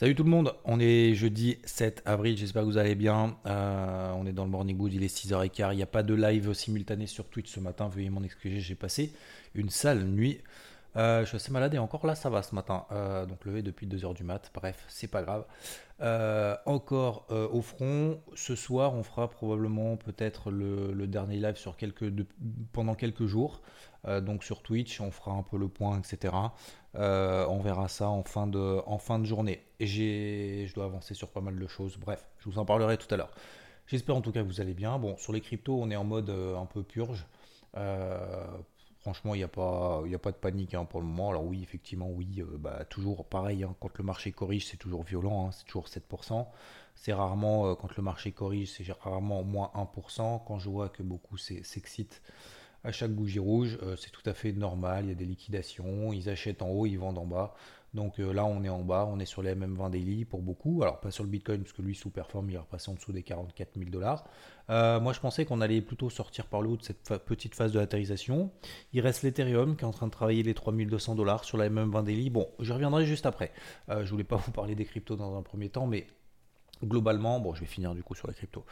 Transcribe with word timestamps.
Salut 0.00 0.14
tout 0.14 0.24
le 0.24 0.30
monde, 0.30 0.54
on 0.64 0.80
est 0.80 1.12
jeudi 1.12 1.58
7 1.62 2.04
avril, 2.06 2.34
j'espère 2.34 2.62
que 2.62 2.66
vous 2.66 2.78
allez 2.78 2.94
bien. 2.94 3.36
Euh, 3.44 4.10
on 4.16 4.24
est 4.24 4.32
dans 4.32 4.44
le 4.44 4.50
Morning 4.50 4.78
Wood, 4.78 4.94
il 4.94 5.02
est 5.02 5.14
6h15, 5.14 5.74
il 5.74 5.76
n'y 5.76 5.82
a 5.82 5.86
pas 5.86 6.02
de 6.02 6.14
live 6.14 6.54
simultané 6.54 7.06
sur 7.06 7.28
Twitch 7.28 7.52
ce 7.52 7.60
matin, 7.60 7.86
veuillez 7.90 8.08
m'en 8.08 8.22
excuser, 8.22 8.60
j'ai 8.60 8.74
passé 8.74 9.12
une 9.54 9.68
sale 9.68 10.04
nuit. 10.04 10.40
Euh, 10.96 11.20
je 11.20 11.26
suis 11.26 11.36
assez 11.36 11.52
malade 11.52 11.74
et 11.74 11.78
encore 11.78 12.06
là 12.06 12.14
ça 12.14 12.30
va 12.30 12.42
ce 12.42 12.54
matin. 12.54 12.86
Euh, 12.92 13.26
donc 13.26 13.44
levé 13.44 13.60
depuis 13.60 13.86
2h 13.86 14.14
du 14.14 14.24
mat. 14.24 14.50
Bref, 14.54 14.86
c'est 14.88 15.06
pas 15.06 15.22
grave. 15.22 15.44
Encore 16.64 17.26
au 17.30 17.60
front, 17.60 18.22
ce 18.34 18.56
soir 18.56 18.94
on 18.94 19.02
fera 19.02 19.28
probablement 19.28 19.98
peut-être 19.98 20.50
le, 20.50 21.06
dernier 21.08 21.36
live 21.36 21.56
sur 21.56 21.76
quelques, 21.76 22.10
pendant 22.72 22.94
quelques 22.94 23.26
jours. 23.26 23.60
donc 24.22 24.44
sur 24.44 24.62
Twitch, 24.62 24.98
on 25.02 25.10
fera 25.10 25.32
un 25.32 25.42
peu 25.42 25.58
le 25.58 25.68
point, 25.68 25.98
etc. 25.98 26.32
on 26.94 27.60
verra 27.60 27.88
ça 27.88 28.08
en 28.08 28.22
fin 28.22 28.46
de, 28.46 29.24
journée. 29.24 29.62
Et 29.78 29.86
je 29.86 30.74
dois 30.74 30.84
avancer 30.84 31.14
sur 31.14 31.30
pas 31.30 31.40
mal 31.40 31.58
de 31.58 31.66
choses. 31.66 31.96
Bref, 31.98 32.26
je 32.38 32.48
vous 32.48 32.58
en 32.58 32.64
parlerai 32.64 32.96
tout 32.98 33.12
à 33.12 33.16
l'heure. 33.16 33.30
J'espère 33.86 34.14
en 34.14 34.20
tout 34.20 34.32
cas 34.32 34.42
que 34.42 34.46
vous 34.46 34.60
allez 34.60 34.74
bien. 34.74 34.98
Bon, 34.98 35.16
sur 35.16 35.32
les 35.32 35.40
cryptos, 35.40 35.78
on 35.80 35.90
est 35.90 35.96
en 35.96 36.04
mode 36.04 36.30
un 36.30 36.66
peu 36.66 36.82
purge. 36.82 37.26
Franchement, 39.00 39.34
il 39.34 39.38
n'y 39.38 39.44
a, 39.44 39.48
pas, 39.48 40.02
de 40.04 40.36
panique 40.36 40.74
hein, 40.74 40.84
pour 40.84 41.00
le 41.00 41.06
moment. 41.06 41.30
Alors 41.30 41.44
oui, 41.44 41.62
effectivement, 41.62 42.10
oui, 42.10 42.28
euh, 42.42 42.58
bah, 42.58 42.84
toujours 42.84 43.24
pareil, 43.24 43.64
hein, 43.64 43.74
quand 43.80 43.96
le 43.96 44.04
marché 44.04 44.30
corrige, 44.30 44.66
c'est 44.66 44.76
toujours 44.76 45.04
violent, 45.04 45.46
hein, 45.46 45.52
c'est 45.52 45.64
toujours 45.64 45.86
7%. 45.86 46.46
C'est 46.96 47.14
rarement, 47.14 47.66
euh, 47.66 47.74
quand 47.74 47.96
le 47.96 48.02
marché 48.02 48.32
corrige, 48.32 48.72
c'est 48.72 48.92
rarement 49.00 49.42
moins 49.42 49.70
1%. 49.74 50.44
Quand 50.46 50.58
je 50.58 50.68
vois 50.68 50.90
que 50.90 51.02
beaucoup 51.02 51.38
s'excitent 51.38 52.20
à 52.84 52.92
chaque 52.92 53.12
bougie 53.12 53.38
rouge, 53.38 53.78
euh, 53.82 53.96
c'est 53.96 54.10
tout 54.10 54.22
à 54.26 54.34
fait 54.34 54.52
normal, 54.52 55.04
il 55.04 55.08
y 55.08 55.12
a 55.12 55.14
des 55.14 55.26
liquidations, 55.26 56.12
ils 56.12 56.28
achètent 56.28 56.62
en 56.62 56.68
haut, 56.68 56.86
ils 56.86 56.98
vendent 56.98 57.18
en 57.18 57.26
bas. 57.26 57.54
Donc 57.92 58.20
euh, 58.20 58.32
là, 58.32 58.44
on 58.44 58.62
est 58.62 58.68
en 58.68 58.84
bas, 58.84 59.06
on 59.10 59.18
est 59.18 59.26
sur 59.26 59.42
les 59.42 59.54
MM20 59.54 59.90
daily 59.90 60.24
pour 60.24 60.42
beaucoup. 60.42 60.82
Alors 60.82 61.00
pas 61.00 61.10
sur 61.10 61.24
le 61.24 61.30
Bitcoin, 61.30 61.62
parce 61.62 61.72
que 61.72 61.82
lui 61.82 61.94
sous-performe, 61.94 62.48
il 62.48 62.54
est 62.54 62.58
repassé 62.58 62.90
en 62.90 62.94
dessous 62.94 63.12
des 63.12 63.22
44 63.22 63.74
000 63.76 63.90
dollars. 63.90 64.24
Euh, 64.70 65.00
moi, 65.00 65.12
je 65.12 65.18
pensais 65.18 65.44
qu'on 65.44 65.60
allait 65.60 65.80
plutôt 65.80 66.08
sortir 66.08 66.46
par 66.46 66.62
le 66.62 66.68
haut 66.68 66.76
de 66.76 66.84
cette 66.84 67.02
petite 67.24 67.56
phase 67.56 67.72
de 67.72 67.80
latérisation. 67.80 68.52
Il 68.92 69.00
reste 69.00 69.22
l'Ethereum 69.22 69.76
qui 69.76 69.84
est 69.84 69.88
en 69.88 69.92
train 69.92 70.06
de 70.06 70.12
travailler 70.12 70.44
les 70.44 70.54
3200 70.54 71.16
dollars 71.16 71.44
sur 71.44 71.58
la 71.58 71.68
MM20 71.68 72.04
daily. 72.04 72.30
Bon, 72.30 72.48
je 72.60 72.72
reviendrai 72.72 73.04
juste 73.06 73.26
après. 73.26 73.52
Je 73.88 74.08
voulais 74.08 74.24
pas 74.24 74.36
vous 74.46 74.52
parler 74.52 74.76
des 74.76 74.84
cryptos 74.84 75.16
dans 75.16 75.36
un 75.36 75.42
premier 75.42 75.68
temps, 75.68 75.88
mais 75.88 76.06
globalement, 76.82 77.40
bon, 77.40 77.54
je 77.54 77.60
vais 77.60 77.66
finir 77.66 77.94
du 77.94 78.02
coup 78.02 78.14
sur 78.14 78.26
la 78.26 78.34
crypto. 78.34 78.64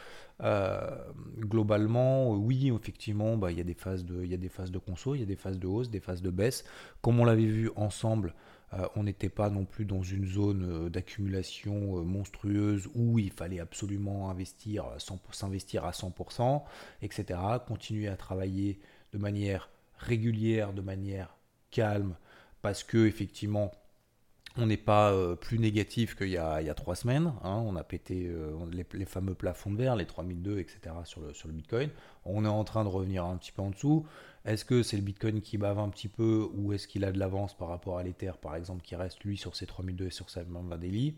globalement, 1.37 2.31
oui, 2.31 2.71
effectivement, 2.71 3.37
bah, 3.37 3.51
il 3.51 3.57
y 3.57 3.61
a 3.61 3.63
des 3.63 3.73
phases 3.73 4.05
de, 4.05 4.23
il 4.25 4.79
conso, 4.85 5.15
il 5.15 5.19
y 5.19 5.23
a 5.23 5.27
des 5.27 5.35
phases 5.35 5.59
de 5.59 5.67
hausse, 5.67 5.89
des 5.89 5.99
phases 5.99 6.21
de 6.21 6.29
baisse. 6.29 6.63
Comme 7.01 7.19
on 7.19 7.25
l'avait 7.25 7.45
vu 7.45 7.69
ensemble 7.75 8.33
euh, 8.73 8.87
on 8.95 9.03
n'était 9.03 9.29
pas 9.29 9.49
non 9.49 9.65
plus 9.65 9.85
dans 9.85 10.03
une 10.03 10.25
zone 10.25 10.63
euh, 10.63 10.89
d'accumulation 10.89 11.97
euh, 11.97 12.03
monstrueuse 12.03 12.87
où 12.93 13.17
il 13.17 13.31
fallait 13.31 13.59
absolument 13.59 14.29
investir, 14.29 14.85
s'investir 15.31 15.85
à 15.85 15.91
100%, 15.91 16.63
etc. 17.01 17.39
Continuer 17.67 18.07
à 18.07 18.15
travailler 18.15 18.79
de 19.11 19.17
manière 19.17 19.71
régulière, 19.97 20.73
de 20.73 20.81
manière 20.81 21.35
calme, 21.71 22.15
parce 22.61 22.83
que 22.83 23.07
effectivement, 23.07 23.71
on 24.59 24.65
n'est 24.65 24.77
pas 24.77 25.13
plus 25.37 25.59
négatif 25.59 26.15
qu'il 26.15 26.29
y, 26.29 26.37
a 26.37 26.73
trois 26.73 26.95
semaines. 26.95 27.33
Hein. 27.43 27.63
on 27.65 27.75
a 27.75 27.83
pété 27.83 28.31
les, 28.71 29.05
fameux 29.05 29.33
plafonds 29.33 29.71
de 29.71 29.77
verre, 29.77 29.95
les 29.95 30.05
3002, 30.05 30.59
etc. 30.59 30.79
Sur 31.05 31.21
le, 31.21 31.53
Bitcoin. 31.53 31.89
On 32.25 32.45
est 32.45 32.49
en 32.49 32.63
train 32.63 32.83
de 32.83 32.89
revenir 32.89 33.25
un 33.25 33.37
petit 33.37 33.51
peu 33.51 33.61
en 33.61 33.69
dessous. 33.69 34.05
Est-ce 34.45 34.65
que 34.65 34.83
c'est 34.83 34.97
le 34.97 35.03
Bitcoin 35.03 35.41
qui 35.41 35.57
bave 35.57 35.79
un 35.79 35.89
petit 35.89 36.07
peu 36.07 36.47
ou 36.55 36.73
est-ce 36.73 36.87
qu'il 36.87 37.03
a 37.03 37.11
de 37.11 37.19
l'avance 37.19 37.57
par 37.57 37.67
rapport 37.67 37.97
à 37.97 38.03
l'Ether, 38.03 38.31
par 38.41 38.55
exemple, 38.55 38.81
qui 38.83 38.95
reste 38.95 39.23
lui 39.23 39.37
sur 39.37 39.55
ses 39.55 39.65
3002 39.65 40.07
et 40.07 40.09
sur 40.09 40.29
sa 40.29 40.43
MM20 40.43 40.79
daily? 40.79 41.15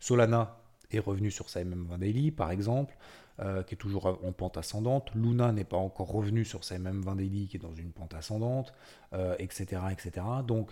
Solana 0.00 0.58
est 0.90 0.98
revenu 0.98 1.30
sur 1.30 1.48
sa 1.48 1.64
MM20 1.64 1.98
daily, 1.98 2.30
par 2.30 2.50
exemple, 2.50 2.96
euh, 3.40 3.62
qui 3.62 3.74
est 3.74 3.78
toujours 3.78 4.06
en 4.06 4.32
pente 4.32 4.56
ascendante. 4.56 5.10
Luna 5.14 5.52
n'est 5.52 5.64
pas 5.64 5.76
encore 5.76 6.10
revenu 6.10 6.44
sur 6.44 6.64
sa 6.64 6.78
MM20 6.78 7.16
daily, 7.16 7.46
qui 7.48 7.56
est 7.56 7.60
dans 7.60 7.74
une 7.74 7.92
pente 7.92 8.14
ascendante, 8.14 8.72
etc., 9.38 9.80
euh, 9.84 9.88
etc. 9.88 10.26
Donc, 10.46 10.70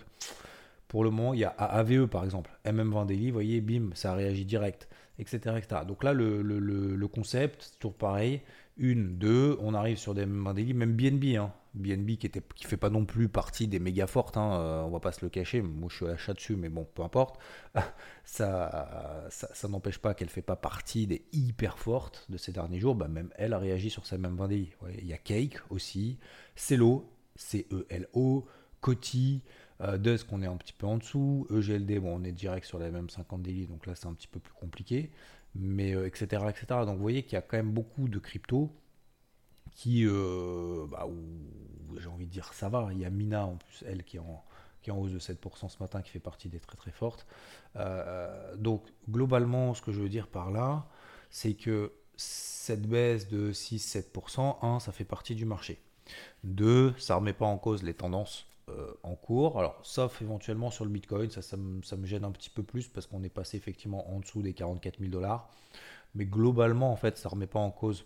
pour 0.95 1.03
le 1.03 1.09
moment, 1.09 1.33
il 1.33 1.41
y 1.41 1.43
a 1.43 1.49
AVE, 1.49 2.07
par 2.07 2.23
exemple, 2.23 2.49
MM20 2.63 3.05
daily, 3.05 3.27
vous 3.27 3.33
voyez, 3.33 3.59
bim, 3.59 3.89
ça 3.95 4.13
réagit 4.13 4.45
direct, 4.45 4.87
etc., 5.19 5.55
etc. 5.57 5.81
Donc 5.85 6.05
là, 6.05 6.13
le, 6.13 7.07
concept, 7.09 7.63
c'est 7.63 7.79
toujours 7.79 7.97
pareil. 7.97 8.39
Une, 8.77 9.17
deux, 9.17 9.57
on 9.59 9.73
arrive 9.73 9.97
sur 9.97 10.13
des 10.13 10.25
MM20 10.25 10.53
daily, 10.53 10.73
même 10.73 10.93
BNB, 10.93 11.35
hein, 11.35 11.51
BNB 11.73 12.15
qui 12.15 12.27
était 12.27 12.41
qui 12.55 12.63
fait 12.63 12.77
pas 12.77 12.89
non 12.89 13.03
plus 13.03 13.27
partie 13.27 13.67
des 13.67 13.79
méga 13.79 14.07
fortes, 14.07 14.37
hein, 14.37 14.53
euh, 14.53 14.83
on 14.83 14.89
va 14.89 15.01
pas 15.01 15.11
se 15.11 15.19
le 15.25 15.27
cacher. 15.27 15.61
Moi, 15.61 15.89
je 15.91 15.97
suis 15.97 16.05
à 16.05 16.11
l'achat 16.11 16.33
dessus, 16.33 16.55
mais 16.55 16.69
bon, 16.69 16.87
peu 16.95 17.03
importe. 17.03 17.41
ça, 18.23 19.27
ça, 19.29 19.67
n'empêche 19.67 19.97
pas 19.97 20.13
qu'elle 20.13 20.29
fait 20.29 20.41
pas 20.41 20.55
partie 20.55 21.07
des 21.07 21.25
hyper 21.33 21.77
fortes 21.77 22.25
de 22.29 22.37
ces 22.37 22.53
derniers 22.53 22.79
jours. 22.79 22.95
Bah, 22.95 23.09
même 23.09 23.31
elle 23.35 23.51
a 23.51 23.59
réagi 23.59 23.89
sur 23.89 24.05
sa 24.05 24.17
même 24.17 24.37
20 24.37 24.49
Il 24.49 25.05
y 25.05 25.11
a 25.11 25.17
Cake 25.17 25.57
aussi, 25.69 26.19
Celo, 26.55 27.11
C-E-L-O, 27.35 28.45
Coty. 28.79 29.43
Euh, 29.81 29.97
Dusk, 29.97 30.31
on 30.31 30.41
est 30.41 30.47
un 30.47 30.57
petit 30.57 30.73
peu 30.73 30.87
en 30.87 30.97
dessous. 30.97 31.47
EGLD, 31.49 31.99
bon, 31.99 32.19
on 32.21 32.23
est 32.23 32.31
direct 32.31 32.65
sur 32.65 32.79
la 32.79 32.89
même 32.89 33.09
50 33.09 33.41
daily, 33.41 33.67
donc 33.67 33.85
là 33.85 33.95
c'est 33.95 34.07
un 34.07 34.13
petit 34.13 34.27
peu 34.27 34.39
plus 34.39 34.53
compliqué. 34.53 35.11
Mais 35.55 35.91
etc., 35.91 36.43
euh, 36.43 36.49
etc. 36.49 36.65
Donc 36.85 36.95
vous 36.95 37.01
voyez 37.01 37.23
qu'il 37.23 37.33
y 37.33 37.37
a 37.37 37.41
quand 37.41 37.57
même 37.57 37.71
beaucoup 37.71 38.07
de 38.07 38.19
cryptos 38.19 38.71
qui, 39.75 40.05
euh, 40.07 40.85
bah, 40.89 41.07
j'ai 41.97 42.07
envie 42.07 42.25
de 42.25 42.31
dire, 42.31 42.53
ça 42.53 42.69
va. 42.69 42.89
Il 42.93 42.99
y 42.99 43.05
a 43.05 43.09
Mina, 43.09 43.45
en 43.45 43.57
plus, 43.57 43.83
elle, 43.87 44.03
qui 44.03 44.17
est 44.17 44.21
en, 44.21 44.43
qui 44.81 44.89
est 44.89 44.93
en 44.93 44.97
hausse 44.97 45.11
de 45.11 45.19
7% 45.19 45.69
ce 45.69 45.77
matin, 45.79 46.01
qui 46.01 46.09
fait 46.11 46.19
partie 46.19 46.49
des 46.49 46.59
très 46.59 46.77
très 46.77 46.91
fortes. 46.91 47.27
Euh, 47.75 48.55
donc, 48.55 48.83
globalement, 49.09 49.73
ce 49.73 49.81
que 49.81 49.91
je 49.91 50.01
veux 50.01 50.09
dire 50.09 50.27
par 50.27 50.51
là, 50.51 50.87
c'est 51.29 51.53
que 51.53 51.91
cette 52.15 52.87
baisse 52.87 53.27
de 53.27 53.51
6-7%, 53.51 54.57
1, 54.61 54.79
ça 54.79 54.91
fait 54.91 55.03
partie 55.03 55.35
du 55.35 55.45
marché. 55.45 55.81
2, 56.43 56.93
ça 56.97 57.15
ne 57.15 57.19
remet 57.19 57.33
pas 57.33 57.45
en 57.45 57.57
cause 57.57 57.83
les 57.83 57.93
tendances 57.93 58.47
euh, 58.69 58.91
en 59.03 59.13
cours. 59.13 59.59
Alors, 59.59 59.79
sauf 59.83 60.23
éventuellement 60.23 60.71
sur 60.71 60.85
le 60.85 60.91
Bitcoin, 60.91 61.29
ça, 61.29 61.55
me, 61.55 62.05
gêne 62.05 62.25
un 62.25 62.31
petit 62.31 62.49
peu 62.49 62.63
plus 62.63 62.87
parce 62.87 63.05
qu'on 63.05 63.21
est 63.21 63.29
passé 63.29 63.57
effectivement 63.57 64.09
en 64.11 64.19
dessous 64.19 64.41
des 64.41 64.53
44 64.53 64.97
000 64.97 65.11
dollars. 65.11 65.47
Mais 66.15 66.25
globalement, 66.25 66.91
en 66.91 66.95
fait, 66.95 67.15
ça 67.17 67.29
remet 67.29 67.45
pas 67.45 67.59
en 67.59 67.69
cause 67.69 68.05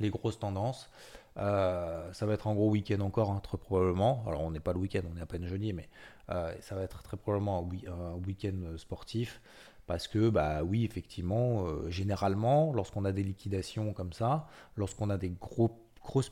les 0.00 0.10
grosses 0.10 0.38
tendances. 0.38 0.90
Euh, 1.38 2.12
ça 2.12 2.26
va 2.26 2.34
être 2.34 2.46
un 2.46 2.54
gros 2.54 2.68
week-end 2.68 3.00
encore, 3.00 3.30
hein, 3.30 3.40
très 3.42 3.56
probablement. 3.56 4.22
Alors, 4.26 4.42
on 4.42 4.50
n'est 4.50 4.60
pas 4.60 4.74
le 4.74 4.80
week-end, 4.80 5.00
on 5.10 5.16
est 5.16 5.22
à 5.22 5.26
peine 5.26 5.46
jeudi, 5.46 5.72
mais 5.72 5.88
euh, 6.28 6.54
ça 6.60 6.74
va 6.74 6.82
être 6.82 7.02
très 7.02 7.16
probablement 7.16 7.66
un, 7.88 8.14
week-end 8.26 8.76
sportif. 8.76 9.40
Parce 9.86 10.08
que, 10.08 10.28
bah 10.28 10.62
oui, 10.62 10.84
effectivement, 10.84 11.66
généralement, 11.88 12.72
lorsqu'on 12.74 13.06
a 13.06 13.12
des 13.12 13.22
liquidations 13.22 13.94
comme 13.94 14.12
ça, 14.12 14.46
lorsqu'on 14.76 15.08
a 15.08 15.16
des 15.16 15.30
gros, 15.30 15.70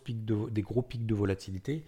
pics 0.04 0.24
de, 0.26 0.50
des 0.50 0.62
gros 0.62 0.82
pics 0.82 1.06
de 1.06 1.14
volatilité, 1.14 1.84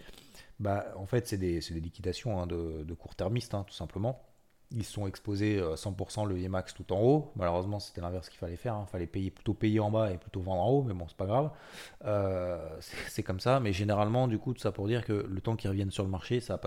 bah, 0.59 0.85
en 0.95 1.05
fait, 1.05 1.27
c'est 1.27 1.37
des, 1.37 1.59
des, 1.59 1.79
liquidations 1.79 2.39
hein, 2.39 2.47
de, 2.47 2.83
de 2.83 2.93
court-termistes, 2.93 3.53
hein, 3.53 3.63
tout 3.67 3.73
simplement 3.73 4.25
ils 4.71 4.83
sont 4.83 5.07
exposés 5.07 5.59
100% 5.59 6.25
euh, 6.25 6.33
le 6.33 6.49
max 6.49 6.73
tout 6.73 6.91
en 6.91 6.99
haut. 7.01 7.31
Malheureusement, 7.35 7.79
c'était 7.79 8.01
l'inverse 8.01 8.29
qu'il 8.29 8.39
fallait 8.39 8.55
faire. 8.55 8.75
Il 8.75 8.83
hein. 8.83 8.87
fallait 8.91 9.07
plutôt 9.07 9.53
payer 9.53 9.79
en 9.79 9.91
bas 9.91 10.11
et 10.11 10.17
plutôt 10.17 10.41
vendre 10.41 10.61
en 10.61 10.69
haut, 10.69 10.83
mais 10.83 10.93
bon, 10.93 11.05
c'est 11.07 11.17
pas 11.17 11.25
grave. 11.25 11.51
Euh, 12.05 12.57
c'est 13.07 13.23
comme 13.23 13.39
ça. 13.39 13.59
Mais 13.59 13.73
généralement, 13.73 14.27
du 14.27 14.37
coup, 14.37 14.53
tout 14.53 14.61
ça 14.61 14.71
pour 14.71 14.87
dire 14.87 15.05
que 15.05 15.13
le 15.13 15.41
temps 15.41 15.55
qu'ils 15.55 15.69
reviennent 15.69 15.91
sur 15.91 16.03
le 16.03 16.09
marché, 16.09 16.39
ça 16.39 16.53
va 16.53 16.57
va 16.57 16.61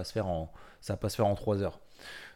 pas 0.96 1.08
se 1.08 1.16
faire 1.16 1.26
en 1.26 1.34
3 1.34 1.62
heures. 1.62 1.80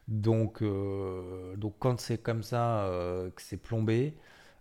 Donc, 0.08 0.62
euh, 0.62 1.56
donc 1.56 1.74
quand 1.78 2.00
c'est 2.00 2.18
comme 2.18 2.42
ça, 2.42 2.88
que 3.34 3.42
c'est 3.42 3.56
plombé, 3.56 4.16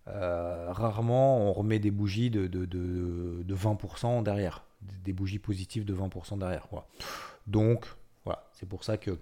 rarement 0.06 1.40
on 1.40 1.54
remet 1.54 1.80
des 1.80 1.92
bougies 1.92 2.30
de, 2.30 2.48
de, 2.48 2.66
de, 2.66 3.44
de 3.44 3.56
20% 3.56 4.24
derrière. 4.24 4.64
Des 5.04 5.14
bougies 5.14 5.40
positives 5.40 5.86
de 5.86 5.96
20% 5.96 6.40
derrière. 6.40 6.68
Quoi. 6.68 6.88
Donc, 7.48 7.86
voilà, 8.24 8.50
c'est 8.54 8.68
pour 8.68 8.84
ça 8.84 8.98
que 8.98 9.18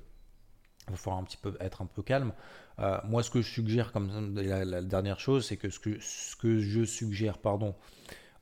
il 0.89 0.95
va 0.95 1.11
un 1.13 1.23
petit 1.23 1.37
peu 1.37 1.55
être 1.59 1.81
un 1.81 1.85
peu 1.85 2.01
calme. 2.01 2.33
Euh, 2.79 2.97
moi, 3.05 3.21
ce 3.23 3.29
que 3.29 3.41
je 3.41 3.49
suggère 3.49 3.91
comme 3.91 4.35
la, 4.35 4.81
dernière 4.81 5.19
chose, 5.19 5.45
c'est 5.45 5.57
que 5.57 5.69
ce, 5.69 5.79
que 5.79 5.99
ce 5.99 6.35
que 6.35 6.59
je 6.59 6.83
suggère, 6.83 7.37
pardon, 7.37 7.75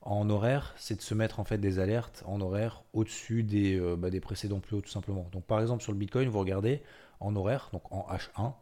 en 0.02 0.30
horaire, 0.30 0.74
c'est 0.78 0.96
de 0.96 1.02
se 1.02 1.14
mettre 1.14 1.40
en 1.40 1.44
fait 1.44 1.58
des 1.58 1.80
alertes 1.80 2.24
en 2.26 2.40
horaire 2.40 2.84
au-dessus 2.94 3.44
des, 3.44 3.78
euh, 3.78 3.98
bah, 3.98 4.10
des 4.10 4.22
précédents 4.22 4.60
plus 4.60 4.78
hauts 4.78 4.82
tout 4.82 4.90
simplement. 4.90 5.28
Donc 5.34 5.46
par 5.46 5.60
exemple 5.60 5.84
sur 5.84 5.92
le 5.92 5.98
Bitcoin, 5.98 6.30
vous 6.30 6.40
regardez 6.40 6.82
en 7.20 7.36
horaire, 7.36 7.70
donc 7.74 7.92
en 7.92 8.08
H1. 8.10 8.54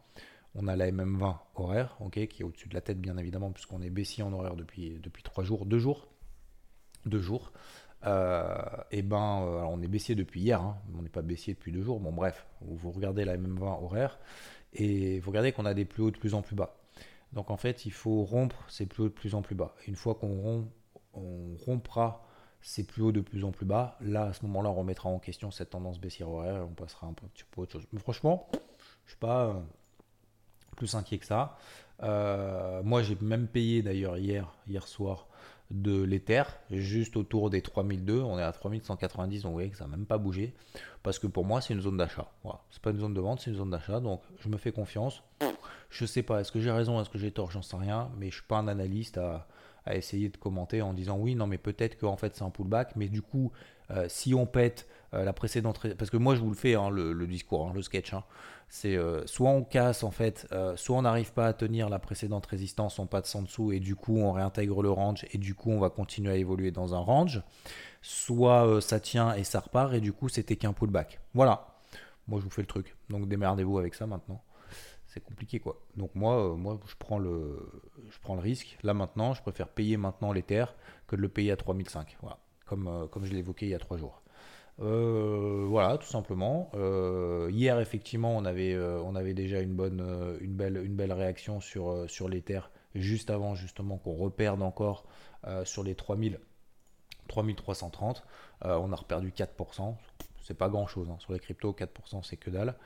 On 0.56 0.66
a 0.66 0.74
la 0.74 0.90
MM20 0.90 1.36
horaire, 1.54 1.96
ok, 2.00 2.26
qui 2.26 2.42
est 2.42 2.44
au-dessus 2.44 2.68
de 2.68 2.74
la 2.74 2.80
tête 2.80 3.00
bien 3.00 3.16
évidemment, 3.18 3.52
puisqu'on 3.52 3.82
est 3.82 3.90
baissier 3.90 4.24
en 4.24 4.32
horaire 4.32 4.56
depuis, 4.56 4.98
depuis 5.02 5.22
3 5.22 5.44
jours, 5.44 5.66
2 5.66 5.78
jours. 5.78 6.08
2 7.04 7.20
jours. 7.20 7.52
Et 8.02 9.02
ben, 9.02 9.16
on 9.68 9.82
est 9.82 9.88
baissier 9.88 10.14
depuis 10.14 10.40
hier, 10.40 10.60
hein. 10.60 10.76
on 10.96 11.02
n'est 11.02 11.08
pas 11.08 11.22
baissier 11.22 11.54
depuis 11.54 11.72
2 11.72 11.82
jours. 11.82 12.00
Bon, 12.00 12.12
bref, 12.12 12.46
vous 12.60 12.92
regardez 12.92 13.24
la 13.24 13.36
MM20 13.36 13.84
horaire 13.84 14.18
et 14.72 15.20
vous 15.20 15.30
regardez 15.30 15.52
qu'on 15.52 15.66
a 15.66 15.74
des 15.74 15.84
plus 15.84 16.02
hauts 16.02 16.10
de 16.10 16.18
plus 16.18 16.34
en 16.34 16.42
plus 16.42 16.54
bas. 16.54 16.76
Donc 17.32 17.50
en 17.50 17.56
fait, 17.56 17.86
il 17.86 17.92
faut 17.92 18.24
rompre 18.24 18.64
ces 18.68 18.86
plus 18.86 19.04
hauts 19.04 19.08
de 19.08 19.12
plus 19.14 19.34
en 19.34 19.42
plus 19.42 19.54
bas. 19.54 19.74
Une 19.86 19.96
fois 19.96 20.14
qu'on 20.14 20.68
rompra 21.12 22.24
ces 22.60 22.84
plus 22.84 23.02
hauts 23.02 23.12
de 23.12 23.20
plus 23.20 23.44
en 23.44 23.52
plus 23.52 23.66
bas, 23.66 23.96
là, 24.00 24.24
à 24.24 24.32
ce 24.32 24.44
moment-là, 24.46 24.70
on 24.70 24.74
remettra 24.74 25.08
en 25.08 25.18
question 25.18 25.50
cette 25.50 25.70
tendance 25.70 26.00
baissière 26.00 26.28
horaire 26.28 26.56
et 26.56 26.60
on 26.60 26.74
passera 26.74 27.06
un 27.06 27.12
petit 27.12 27.44
peu 27.50 27.62
autre 27.62 27.72
chose. 27.72 27.86
Mais 27.92 28.00
franchement, 28.00 28.48
je 29.04 29.10
suis 29.10 29.18
pas 29.18 29.46
euh, 29.46 29.54
plus 30.76 30.94
inquiet 30.94 31.18
que 31.18 31.26
ça. 31.26 31.58
Euh, 32.02 32.82
moi, 32.82 33.02
j'ai 33.02 33.16
même 33.20 33.46
payé 33.48 33.82
d'ailleurs 33.82 34.16
hier, 34.18 34.52
hier 34.66 34.86
soir 34.86 35.28
de 35.70 36.02
l'Ether, 36.02 36.44
juste 36.70 37.16
autour 37.16 37.50
des 37.50 37.62
3002. 37.62 38.20
On 38.20 38.38
est 38.38 38.42
à 38.42 38.52
3190, 38.52 39.42
donc 39.42 39.50
vous 39.50 39.54
voyez 39.54 39.70
que 39.70 39.76
ça 39.76 39.86
n'a 39.86 39.96
même 39.96 40.06
pas 40.06 40.18
bougé. 40.18 40.54
Parce 41.02 41.18
que 41.18 41.26
pour 41.26 41.44
moi, 41.44 41.60
c'est 41.60 41.74
une 41.74 41.80
zone 41.80 41.96
d'achat. 41.96 42.30
Voilà. 42.42 42.60
C'est 42.70 42.82
pas 42.82 42.90
une 42.90 42.98
zone 42.98 43.14
de 43.14 43.20
vente, 43.20 43.40
c'est 43.40 43.50
une 43.50 43.56
zone 43.56 43.70
d'achat. 43.70 44.00
Donc 44.00 44.22
je 44.40 44.48
me 44.48 44.56
fais 44.56 44.72
confiance. 44.72 45.22
Je 45.90 46.04
sais 46.04 46.22
pas, 46.22 46.40
est-ce 46.40 46.52
que 46.52 46.60
j'ai 46.60 46.70
raison, 46.70 47.00
est-ce 47.00 47.10
que 47.10 47.18
j'ai 47.18 47.30
tort, 47.30 47.50
j'en 47.50 47.62
sais 47.62 47.76
rien, 47.76 48.10
mais 48.18 48.30
je 48.30 48.36
suis 48.36 48.46
pas 48.46 48.58
un 48.58 48.68
analyste 48.68 49.18
à, 49.18 49.46
essayer 49.88 50.28
de 50.28 50.36
commenter 50.36 50.82
en 50.82 50.92
disant 50.92 51.16
oui, 51.16 51.36
non, 51.36 51.46
mais 51.46 51.58
peut-être 51.58 51.96
qu'en 51.96 52.16
fait 52.16 52.34
c'est 52.34 52.42
un 52.42 52.50
pullback, 52.50 52.96
mais 52.96 53.08
du 53.08 53.22
coup, 53.22 53.52
euh, 53.92 54.06
si 54.08 54.34
on 54.34 54.44
pète 54.44 54.88
euh, 55.14 55.24
la 55.24 55.32
précédente, 55.32 55.94
parce 55.96 56.10
que 56.10 56.16
moi 56.16 56.34
je 56.34 56.40
vous 56.40 56.50
le 56.50 56.56
fais, 56.56 56.74
hein, 56.74 56.90
le, 56.90 57.26
discours, 57.26 57.68
hein, 57.68 57.72
le 57.74 57.82
sketch, 57.82 58.12
hein. 58.12 58.24
c'est 58.68 58.96
euh, 58.96 59.26
soit 59.26 59.50
on 59.50 59.62
casse 59.62 60.02
en 60.02 60.10
fait, 60.10 60.46
soit 60.76 60.96
on 60.96 61.02
n'arrive 61.02 61.32
pas 61.32 61.46
à 61.46 61.52
tenir 61.52 61.88
la 61.88 61.98
précédente 61.98 62.46
résistance, 62.46 62.98
on 62.98 63.06
passe 63.06 63.34
en 63.34 63.42
dessous 63.42 63.72
et 63.72 63.80
du 63.80 63.96
coup 63.96 64.18
on 64.18 64.32
réintègre 64.32 64.82
le 64.82 64.90
range 64.90 65.26
et 65.32 65.38
du 65.38 65.54
coup 65.54 65.70
on 65.70 65.78
va 65.78 65.90
continuer 65.90 66.32
à 66.32 66.36
évoluer 66.36 66.70
dans 66.70 66.94
un 66.94 67.00
range, 67.00 67.42
soit 68.02 68.80
ça 68.80 69.00
tient 69.00 69.34
et 69.34 69.44
ça 69.44 69.60
repart 69.60 69.94
et 69.94 70.00
du 70.00 70.12
coup 70.12 70.28
c'était 70.28 70.56
qu'un 70.56 70.72
pullback. 70.72 71.20
Voilà, 71.34 71.66
moi 72.28 72.40
je 72.40 72.44
vous 72.44 72.50
fais 72.50 72.62
le 72.62 72.68
truc, 72.68 72.96
donc 73.10 73.28
démerdez-vous 73.28 73.78
avec 73.78 73.94
ça 73.94 74.06
maintenant 74.06 74.42
c'est 75.16 75.24
compliqué 75.24 75.60
quoi. 75.60 75.80
Donc 75.96 76.14
moi, 76.14 76.52
euh, 76.52 76.56
moi 76.56 76.78
je 76.86 76.94
prends 76.98 77.18
le, 77.18 77.58
je 78.10 78.18
prends 78.20 78.34
le 78.34 78.42
risque. 78.42 78.78
Là 78.82 78.92
maintenant, 78.92 79.32
je 79.32 79.40
préfère 79.40 79.68
payer 79.68 79.96
maintenant 79.96 80.30
l'Ether 80.30 80.66
que 81.06 81.16
de 81.16 81.22
le 81.22 81.30
payer 81.30 81.52
à 81.52 81.56
3005. 81.56 82.18
Voilà, 82.20 82.38
comme, 82.66 82.86
euh, 82.86 83.06
comme 83.06 83.24
je 83.24 83.34
évoqué 83.34 83.64
il 83.66 83.70
y 83.70 83.74
a 83.74 83.78
trois 83.78 83.96
jours. 83.96 84.22
Euh, 84.80 85.64
voilà, 85.68 85.98
tout 85.98 86.06
simplement. 86.06 86.70
hier, 87.50 87.80
effectivement, 87.80 88.36
on 88.36 88.44
avait, 88.44 88.74
avait 89.14 89.34
déjà 89.34 89.60
une 89.60 89.74
belle, 89.74 91.12
réaction 91.12 91.60
sur, 91.60 92.08
sur 92.08 92.28
juste 92.94 93.30
avant 93.30 93.54
justement 93.54 93.98
qu'on 93.98 94.14
reperde 94.14 94.62
encore 94.62 95.06
sur 95.64 95.82
les 95.82 95.94
3000, 95.94 96.40
3330. 97.28 98.24
on 98.62 98.92
a 98.92 98.96
reperdu 98.96 99.30
4%. 99.30 99.94
C'est 100.46 100.54
pas 100.54 100.68
grand 100.68 100.86
chose. 100.86 101.08
Hein. 101.10 101.16
Sur 101.18 101.32
les 101.32 101.40
cryptos, 101.40 101.72
4% 101.72 102.22
c'est 102.22 102.36
que 102.36 102.50
dalle. 102.50 102.76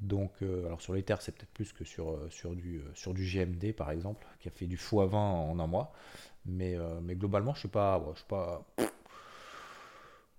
Donc, 0.00 0.30
euh, 0.42 0.74
sur 0.78 0.94
l'Ether, 0.94 1.16
c'est 1.20 1.32
peut-être 1.32 1.52
plus 1.52 1.72
que 1.72 1.84
sur, 1.84 2.10
euh, 2.10 2.54
du, 2.54 2.80
euh, 2.80 3.12
GMD 3.12 3.72
par 3.74 3.90
exemple, 3.90 4.26
qui 4.40 4.48
a 4.48 4.50
fait 4.50 4.66
du 4.66 4.76
x20 4.76 5.14
en 5.14 5.58
un 5.58 5.66
mois. 5.66 5.92
Mais, 6.46 6.76
globalement, 7.10 7.52
je 7.54 7.62
sais 7.62 7.68
pas. 7.68 8.02
je 8.14 8.20
sais 8.20 8.26
pas. 8.28 8.64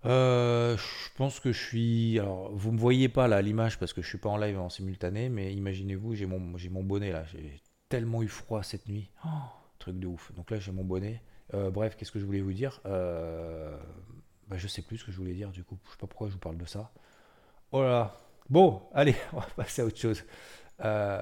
Je 0.04 1.10
pense 1.16 1.40
que 1.40 1.52
je 1.52 1.60
suis. 1.60 2.20
Alors, 2.20 2.52
vous 2.54 2.72
me 2.72 2.78
voyez 2.78 3.10
pas 3.10 3.28
là 3.28 3.42
l'image 3.42 3.78
parce 3.80 3.94
que 3.94 4.02
je 4.02 4.08
suis 4.08 4.18
pas 4.18 4.30
en 4.30 4.38
live 4.38 4.60
en 4.60 4.70
simultané, 4.70 5.30
mais 5.30 5.54
imaginez-vous, 5.54 6.16
j'ai 6.16 6.26
mon, 6.26 6.58
j'ai 6.58 6.70
mon 6.70 6.84
bonnet 6.84 7.12
là. 7.12 7.24
J'ai 7.26 7.62
tellement 7.90 8.24
eu 8.24 8.28
froid 8.28 8.64
cette 8.64 8.88
nuit. 8.88 9.10
Oh, 9.26 9.30
truc 9.80 10.00
de 10.00 10.08
ouf. 10.08 10.32
Donc 10.36 10.52
là, 10.52 10.60
j'ai 10.60 10.72
mon 10.72 10.84
bonnet. 10.84 11.22
bref, 11.54 11.96
qu'est-ce 11.98 12.12
que 12.12 12.20
je 12.20 12.26
voulais 12.26 12.42
vous 12.42 12.54
dire? 12.54 12.82
Bah, 12.84 14.58
Je 14.58 14.68
sais 14.68 14.82
plus 14.82 14.98
ce 14.98 15.06
que 15.06 15.12
je 15.12 15.18
voulais 15.18 15.34
dire 15.34 15.50
du 15.52 15.64
coup. 15.64 15.78
Je 15.86 15.92
sais 15.92 15.98
pas 15.98 16.08
pourquoi 16.08 16.28
je 16.28 16.34
vous 16.34 16.40
parle 16.40 16.58
de 16.58 16.66
ça. 16.66 16.92
Oh 17.72 17.82
là 17.82 17.90
là 17.90 18.18
Bon, 18.50 18.82
allez, 18.94 19.16
on 19.34 19.40
va 19.40 19.48
passer 19.56 19.82
à 19.82 19.86
autre 19.86 19.98
chose. 19.98 20.24
Euh, 20.84 21.22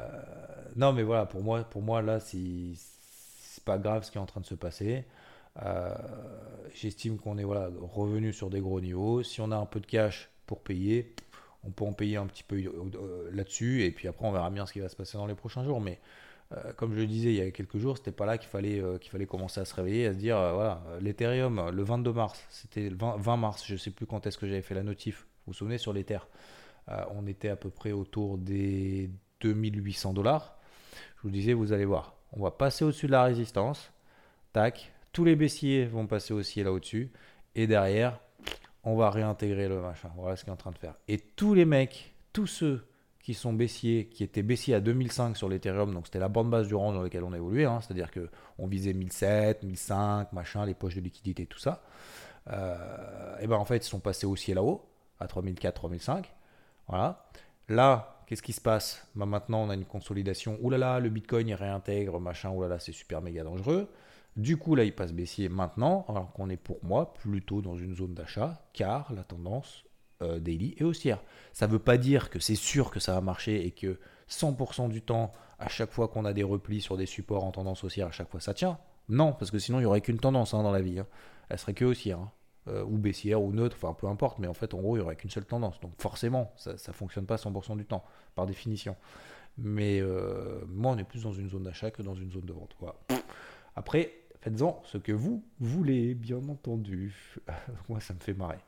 non, 0.75 0.93
mais 0.93 1.03
voilà, 1.03 1.25
pour 1.25 1.43
moi, 1.43 1.63
pour 1.63 1.81
moi 1.81 2.01
là, 2.01 2.19
c'est 2.19 2.73
pas 3.65 3.77
grave 3.77 4.03
ce 4.03 4.11
qui 4.11 4.17
est 4.17 4.21
en 4.21 4.25
train 4.25 4.41
de 4.41 4.45
se 4.45 4.55
passer. 4.55 5.05
Euh, 5.63 5.93
j'estime 6.73 7.17
qu'on 7.17 7.37
est 7.37 7.43
voilà, 7.43 7.69
revenu 7.81 8.33
sur 8.33 8.49
des 8.49 8.59
gros 8.59 8.81
niveaux. 8.81 9.23
Si 9.23 9.41
on 9.41 9.51
a 9.51 9.57
un 9.57 9.65
peu 9.65 9.79
de 9.79 9.85
cash 9.85 10.29
pour 10.45 10.61
payer, 10.61 11.15
on 11.63 11.71
peut 11.71 11.85
en 11.85 11.93
payer 11.93 12.17
un 12.17 12.27
petit 12.27 12.43
peu 12.43 12.57
euh, 12.57 13.29
là-dessus. 13.31 13.83
Et 13.83 13.91
puis 13.91 14.07
après, 14.07 14.25
on 14.25 14.31
verra 14.31 14.49
bien 14.49 14.65
ce 14.65 14.73
qui 14.73 14.79
va 14.79 14.89
se 14.89 14.95
passer 14.95 15.17
dans 15.17 15.27
les 15.27 15.35
prochains 15.35 15.63
jours. 15.63 15.81
Mais 15.81 15.99
comme 16.77 16.95
je 16.95 17.01
le 17.01 17.05
disais 17.05 17.29
il 17.29 17.35
y 17.35 17.41
a 17.41 17.51
quelques 17.51 17.77
jours, 17.77 17.97
c'était 17.97 18.11
pas 18.11 18.25
là 18.25 18.39
qu'il 18.39 18.49
fallait, 18.49 18.81
qu'il 18.99 19.11
fallait 19.11 19.27
commencer 19.27 19.61
à 19.61 19.65
se 19.65 19.75
réveiller, 19.75 20.07
à 20.07 20.13
se 20.13 20.17
dire 20.17 20.35
voilà, 20.35 20.81
l'Ethereum, 20.99 21.69
le 21.69 21.83
22 21.83 22.11
mars, 22.11 22.43
c'était 22.49 22.89
le 22.89 22.97
20, 22.97 23.37
mars, 23.37 23.63
je 23.67 23.75
sais 23.75 23.91
plus 23.91 24.07
quand 24.07 24.25
est-ce 24.25 24.39
que 24.39 24.47
j'avais 24.47 24.63
fait 24.63 24.73
la 24.73 24.81
notif. 24.81 25.27
Vous 25.45 25.51
vous 25.51 25.53
souvenez 25.53 25.77
sur 25.77 25.93
l'Ether 25.93 26.17
euh, 26.91 27.03
on 27.11 27.27
était 27.27 27.49
à 27.49 27.55
peu 27.55 27.69
près 27.69 27.91
autour 27.91 28.37
des 28.37 29.09
2800 29.41 30.13
dollars. 30.13 30.57
Je 31.17 31.21
vous 31.23 31.29
disais, 31.29 31.53
vous 31.53 31.71
allez 31.71 31.85
voir, 31.85 32.15
on 32.33 32.41
va 32.41 32.51
passer 32.51 32.83
au-dessus 32.83 33.07
de 33.07 33.11
la 33.11 33.23
résistance. 33.23 33.91
Tac, 34.53 34.91
tous 35.11 35.23
les 35.23 35.35
baissiers 35.35 35.85
vont 35.85 36.07
passer 36.07 36.33
aussi 36.33 36.63
là 36.63 36.71
au-dessus. 36.71 37.11
Et 37.55 37.67
derrière, 37.67 38.19
on 38.83 38.95
va 38.95 39.09
réintégrer 39.09 39.67
le 39.67 39.81
machin. 39.81 40.09
Voilà 40.15 40.35
ce 40.35 40.43
qu'il 40.43 40.51
est 40.51 40.53
en 40.53 40.57
train 40.57 40.71
de 40.71 40.77
faire. 40.77 40.95
Et 41.07 41.17
tous 41.17 41.53
les 41.53 41.65
mecs, 41.65 42.13
tous 42.33 42.47
ceux 42.47 42.85
qui 43.21 43.33
sont 43.33 43.53
baissiers, 43.53 44.07
qui 44.07 44.23
étaient 44.23 44.43
baissiers 44.43 44.75
à 44.75 44.79
2005 44.79 45.35
sur 45.35 45.49
l'Ethereum, 45.49 45.93
donc 45.93 46.07
c'était 46.07 46.19
la 46.19 46.29
bande 46.29 46.49
basse 46.49 46.67
du 46.67 46.75
range 46.75 46.95
dans 46.95 47.03
lequel 47.03 47.23
on 47.23 47.33
évoluait, 47.33 47.65
hein, 47.65 47.79
c'est-à-dire 47.81 48.09
qu'on 48.11 48.67
visait 48.67 48.93
1007, 48.93 49.63
1005, 49.63 50.33
machin, 50.33 50.65
les 50.65 50.73
poches 50.73 50.95
de 50.95 51.01
liquidité, 51.01 51.45
tout 51.45 51.59
ça. 51.59 51.83
Euh, 52.51 53.37
et 53.39 53.47
ben 53.47 53.57
en 53.57 53.65
fait, 53.65 53.77
ils 53.77 53.89
sont 53.89 53.99
passés 53.99 54.25
aussi 54.25 54.53
là-haut, 54.53 54.85
à 55.19 55.27
3004, 55.27 55.75
3005. 55.75 56.33
Voilà. 56.87 57.25
Là, 57.67 58.23
qu'est-ce 58.25 58.41
qui 58.41 58.53
se 58.53 58.61
passe? 58.61 59.07
Bah, 59.15 59.25
Maintenant, 59.25 59.61
on 59.61 59.69
a 59.69 59.75
une 59.75 59.85
consolidation. 59.85 60.57
Ouh 60.61 60.69
là 60.69 60.77
là, 60.77 60.99
le 60.99 61.09
Bitcoin, 61.09 61.53
réintègre, 61.53 62.19
machin, 62.19 62.49
ouh 62.49 62.61
là 62.61 62.67
là, 62.67 62.79
c'est 62.79 62.93
super 62.93 63.21
méga 63.21 63.43
dangereux. 63.43 63.89
Du 64.35 64.57
coup, 64.57 64.75
là, 64.75 64.83
il 64.83 64.93
passe 64.93 65.11
baissier 65.11 65.49
maintenant, 65.49 66.05
alors 66.07 66.31
qu'on 66.31 66.49
est 66.49 66.57
pour 66.57 66.77
moi 66.83 67.13
plutôt 67.13 67.61
dans 67.61 67.75
une 67.75 67.95
zone 67.95 68.13
d'achat, 68.13 68.61
car 68.73 69.11
la 69.13 69.23
tendance 69.23 69.83
euh, 70.21 70.39
daily 70.39 70.75
est 70.77 70.83
haussière. 70.83 71.21
Ça 71.53 71.67
ne 71.67 71.71
veut 71.71 71.79
pas 71.79 71.97
dire 71.97 72.29
que 72.29 72.39
c'est 72.39 72.55
sûr 72.55 72.91
que 72.91 72.99
ça 72.99 73.13
va 73.13 73.21
marcher 73.21 73.65
et 73.65 73.71
que 73.71 73.99
100% 74.29 74.89
du 74.89 75.01
temps, 75.01 75.31
à 75.57 75.67
chaque 75.67 75.91
fois 75.91 76.07
qu'on 76.07 76.25
a 76.25 76.33
des 76.33 76.43
replis 76.43 76.81
sur 76.81 76.95
des 76.95 77.05
supports 77.05 77.43
en 77.43 77.51
tendance 77.51 77.83
haussière, 77.83 78.07
à 78.07 78.11
chaque 78.11 78.29
fois 78.29 78.39
ça 78.39 78.53
tient. 78.53 78.77
Non, 79.09 79.33
parce 79.33 79.51
que 79.51 79.59
sinon, 79.59 79.79
il 79.79 79.81
n'y 79.81 79.87
aurait 79.87 80.01
qu'une 80.01 80.19
tendance 80.19 80.53
hein, 80.53 80.63
dans 80.63 80.71
la 80.71 80.81
vie. 80.81 80.99
Hein. 80.99 81.07
Elle 81.49 81.57
serait 81.57 81.73
que 81.73 81.85
haussière. 81.85 82.19
Hein. 82.19 82.31
Euh, 82.69 82.83
ou 82.83 82.97
baissière 82.97 83.41
ou 83.41 83.51
neutre, 83.51 83.77
enfin 83.81 83.93
peu 83.93 84.05
importe, 84.07 84.37
mais 84.37 84.47
en 84.47 84.53
fait 84.53 84.73
en 84.73 84.79
gros 84.79 84.95
il 84.95 84.99
n'y 84.99 85.05
aurait 85.05 85.15
qu'une 85.15 85.29
seule 85.29 85.45
tendance. 85.45 85.79
Donc 85.79 85.93
forcément 85.97 86.51
ça 86.57 86.73
ne 86.73 86.93
fonctionne 86.93 87.25
pas 87.25 87.37
100% 87.37 87.77
du 87.77 87.85
temps, 87.85 88.03
par 88.35 88.45
définition. 88.45 88.95
Mais 89.57 89.99
euh, 90.01 90.61
moi 90.67 90.91
on 90.91 90.97
est 90.97 91.03
plus 91.03 91.23
dans 91.23 91.31
une 91.31 91.49
zone 91.49 91.63
d'achat 91.63 91.89
que 91.89 92.03
dans 92.03 92.15
une 92.15 92.31
zone 92.31 92.45
de 92.45 92.53
vente. 92.53 92.75
Après, 93.75 94.13
faites-en 94.41 94.81
ce 94.85 94.97
que 94.97 95.11
vous 95.11 95.43
voulez, 95.59 96.15
bien 96.15 96.47
entendu. 96.49 97.35
moi 97.89 97.99
ça 97.99 98.13
me 98.13 98.19
fait 98.19 98.33
marrer. 98.33 98.59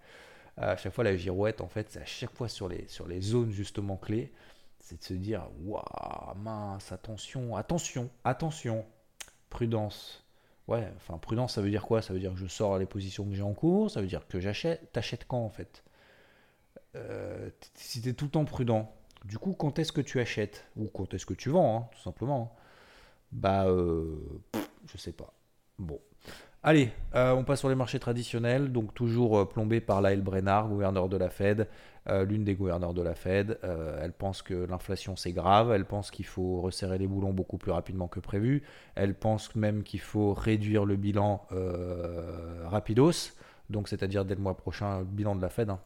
À 0.58 0.75
chaque 0.77 0.93
fois 0.93 1.03
la 1.03 1.15
girouette, 1.17 1.62
en 1.62 1.67
fait, 1.67 1.88
c'est 1.91 2.01
à 2.01 2.05
chaque 2.05 2.34
fois 2.34 2.48
sur 2.50 2.67
les, 2.67 2.88
sur 2.88 3.08
les 3.08 3.22
zones 3.22 3.51
justement 3.51 3.98
clés, 3.98 4.31
c'est 4.79 5.00
de 5.00 5.03
se 5.03 5.13
dire, 5.13 5.48
waouh, 5.63 6.36
mince, 6.38 6.91
attention, 6.91 7.55
attention, 7.55 8.10
attention, 8.24 8.86
prudence 9.50 10.24
Ouais, 10.67 10.88
enfin, 10.98 11.17
prudence, 11.17 11.55
ça 11.55 11.62
veut 11.62 11.70
dire 11.70 11.86
quoi? 11.86 12.01
Ça 12.01 12.13
veut 12.13 12.20
dire 12.20 12.31
que 12.34 12.39
je 12.39 12.48
sors 12.48 12.77
les 12.77 12.86
positions 12.86 13.25
que 13.27 13.34
j'ai 13.36 13.41
en 13.41 13.53
cours, 13.53 13.91
ça 13.91 14.01
veut 14.01 14.08
dire 14.08 14.27
que 14.27 14.39
j'achète. 14.39 14.91
T'achètes 14.93 15.25
quand 15.27 15.43
en 15.43 15.50
fait? 15.50 15.84
Euh, 16.96 17.50
Si 17.75 18.01
t'es 18.01 18.13
tout 18.13 18.25
le 18.25 18.31
temps 18.31 18.46
prudent, 18.46 18.93
du 19.25 19.38
coup, 19.38 19.53
quand 19.53 19.79
est-ce 19.79 19.91
que 19.91 20.01
tu 20.01 20.20
achètes? 20.20 20.65
Ou 20.77 20.88
quand 20.88 21.13
est-ce 21.13 21.25
que 21.25 21.34
tu 21.34 21.50
vends, 21.50 21.77
hein, 21.77 21.89
tout 21.93 22.01
simplement 22.01 22.55
Bah, 23.31 23.65
euh, 23.67 24.17
je 24.85 24.97
sais 24.97 25.11
pas. 25.13 25.33
Bon. 25.77 26.00
Allez, 26.63 26.91
euh, 27.15 27.33
on 27.33 27.43
passe 27.43 27.59
sur 27.59 27.69
les 27.69 27.75
marchés 27.75 27.97
traditionnels, 27.97 28.71
donc 28.71 28.93
toujours 28.93 29.39
euh, 29.39 29.45
plombé 29.45 29.81
par 29.81 30.00
Lael 30.00 30.21
Brennard, 30.21 30.67
gouverneur 30.67 31.09
de 31.09 31.17
la 31.17 31.31
Fed, 31.31 31.67
euh, 32.07 32.23
l'une 32.23 32.43
des 32.43 32.53
gouverneurs 32.53 32.93
de 32.93 33.01
la 33.01 33.15
Fed. 33.15 33.57
elle 33.63 34.13
pense 34.13 34.43
que 34.43 34.53
l'inflation 34.53 35.15
c'est 35.15 35.31
grave, 35.31 35.71
elle 35.71 35.85
pense 35.85 36.11
qu'il 36.11 36.25
faut 36.25 36.61
resserrer 36.61 37.00
les 37.00 37.07
boulons 37.07 37.33
beaucoup 37.33 37.57
plus 37.57 37.71
rapidement 37.71 38.07
que 38.07 38.19
prévu, 38.19 38.61
elle 38.93 39.15
pense 39.15 39.55
même 39.55 39.81
qu'il 39.81 40.01
faut 40.01 40.33
réduire 40.33 40.85
le 40.85 40.97
bilan 40.97 41.47
rapidos, 42.65 43.33
donc 43.71 43.88
c'est-à-dire 43.88 44.23
dès 44.23 44.35
le 44.35 44.41
mois 44.41 44.55
prochain, 44.55 45.00
le 45.00 45.05
bilan 45.05 45.35
de 45.35 45.41
la 45.41 45.50
Fed. 45.50 45.71
Hein. 45.71 45.79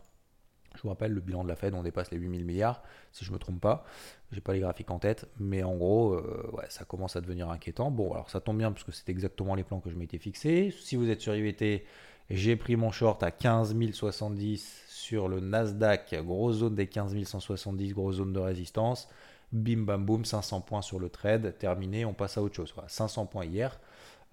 Vous 0.85 0.91
rappelle, 0.91 1.13
le 1.13 1.19
bilan 1.21 1.43
de 1.43 1.49
la 1.49 1.55
Fed, 1.55 1.73
on 1.73 1.81
dépasse 1.81 2.11
les 2.11 2.17
8000 2.19 2.45
milliards, 2.45 2.83
si 3.11 3.25
je 3.25 3.31
me 3.31 3.39
trompe 3.39 3.59
pas. 3.59 3.85
J'ai 4.31 4.39
pas 4.39 4.53
les 4.53 4.59
graphiques 4.59 4.91
en 4.91 4.99
tête, 4.99 5.27
mais 5.39 5.63
en 5.63 5.73
gros, 5.73 6.13
euh, 6.13 6.47
ouais, 6.53 6.65
ça 6.69 6.85
commence 6.85 7.15
à 7.15 7.21
devenir 7.21 7.49
inquiétant. 7.49 7.89
Bon, 7.89 8.13
alors 8.13 8.29
ça 8.29 8.39
tombe 8.39 8.59
bien 8.59 8.71
parce 8.71 8.83
que 8.83 8.91
c'est 8.91 9.09
exactement 9.09 9.55
les 9.55 9.63
plans 9.63 9.79
que 9.79 9.89
je 9.89 9.95
m'étais 9.95 10.19
fixés. 10.19 10.71
Si 10.79 10.95
vous 10.95 11.09
êtes 11.09 11.21
sur 11.21 11.35
IVT 11.35 11.85
J'ai 12.29 12.55
pris 12.55 12.75
mon 12.75 12.91
short 12.91 13.23
à 13.23 13.31
15 13.31 13.75
070 13.93 14.83
sur 14.87 15.27
le 15.27 15.39
Nasdaq, 15.39 16.15
grosse 16.23 16.57
zone 16.57 16.75
des 16.75 16.85
15 16.85 17.15
170, 17.23 17.93
grosse 17.95 18.17
zone 18.17 18.33
de 18.33 18.39
résistance. 18.39 19.09
Bim 19.51 19.85
bam 19.85 20.05
boum, 20.05 20.23
500 20.23 20.61
points 20.61 20.83
sur 20.83 20.99
le 20.99 21.09
trade, 21.09 21.57
terminé, 21.57 22.05
on 22.05 22.13
passe 22.13 22.37
à 22.37 22.43
autre 22.43 22.55
chose. 22.55 22.75
500 22.85 23.25
points 23.25 23.45
hier, 23.45 23.79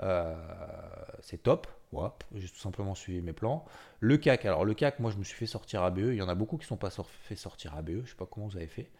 euh, 0.02 0.34
c'est 1.20 1.42
top. 1.42 1.66
j'ai 2.34 2.48
tout 2.48 2.58
simplement 2.58 2.94
suivi 2.94 3.20
mes 3.22 3.32
plans. 3.32 3.64
Le 4.00 4.16
CAC, 4.16 4.44
alors 4.44 4.64
le 4.64 4.74
CAC, 4.74 5.00
moi 5.00 5.10
je 5.10 5.16
me 5.16 5.24
suis 5.24 5.36
fait 5.36 5.46
sortir 5.46 5.82
ABE. 5.82 5.98
Il 5.98 6.14
y 6.14 6.22
en 6.22 6.28
a 6.28 6.34
beaucoup 6.34 6.56
qui 6.56 6.64
ne 6.64 6.68
sont 6.68 6.76
pas 6.76 6.90
fait 6.90 7.36
sortir 7.36 7.76
ABE. 7.76 7.90
Je 7.90 7.96
ne 7.98 8.06
sais 8.06 8.14
pas 8.16 8.26
comment 8.26 8.46
vous 8.46 8.56
avez 8.56 8.66
fait, 8.66 8.90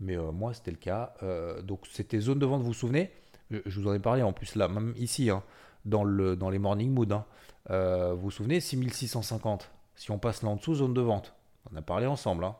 mais 0.00 0.16
euh, 0.16 0.32
moi 0.32 0.52
c'était 0.54 0.70
le 0.70 0.76
cas. 0.76 1.14
Euh, 1.22 1.62
donc 1.62 1.86
c'était 1.90 2.20
zone 2.20 2.38
de 2.38 2.46
vente, 2.46 2.60
vous 2.60 2.68
vous 2.68 2.74
souvenez? 2.74 3.10
Je, 3.50 3.80
vous 3.80 3.88
en 3.88 3.94
ai 3.94 3.98
parlé 3.98 4.22
en 4.22 4.32
plus 4.32 4.54
là, 4.54 4.68
même 4.68 4.94
ici, 4.96 5.28
hein, 5.28 5.42
dans, 5.84 6.04
le, 6.04 6.36
dans 6.36 6.50
les 6.50 6.58
morning 6.58 6.92
mood. 6.92 7.10
Hein. 7.12 7.24
vous 7.68 8.20
vous 8.20 8.30
souvenez, 8.30 8.60
6650. 8.60 9.70
Si 9.96 10.10
on 10.10 10.18
passe 10.18 10.42
là 10.42 10.50
en 10.50 10.56
dessous, 10.56 10.76
zone 10.76 10.94
de 10.94 11.00
vente. 11.00 11.34
On 11.72 11.76
a 11.76 11.82
parlé 11.82 12.06
ensemble. 12.06 12.44
Hein. 12.44 12.56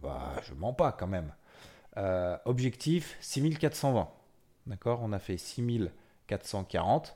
Pas, 0.00 0.32
je 0.44 0.54
mens 0.54 0.72
pas 0.72 0.92
quand 0.92 1.06
même. 1.06 1.34
Objectif 2.46 3.18
6420. 3.20 4.08
D'accord? 4.66 5.00
On 5.02 5.12
a 5.12 5.18
fait 5.18 5.36
6440. 5.36 7.14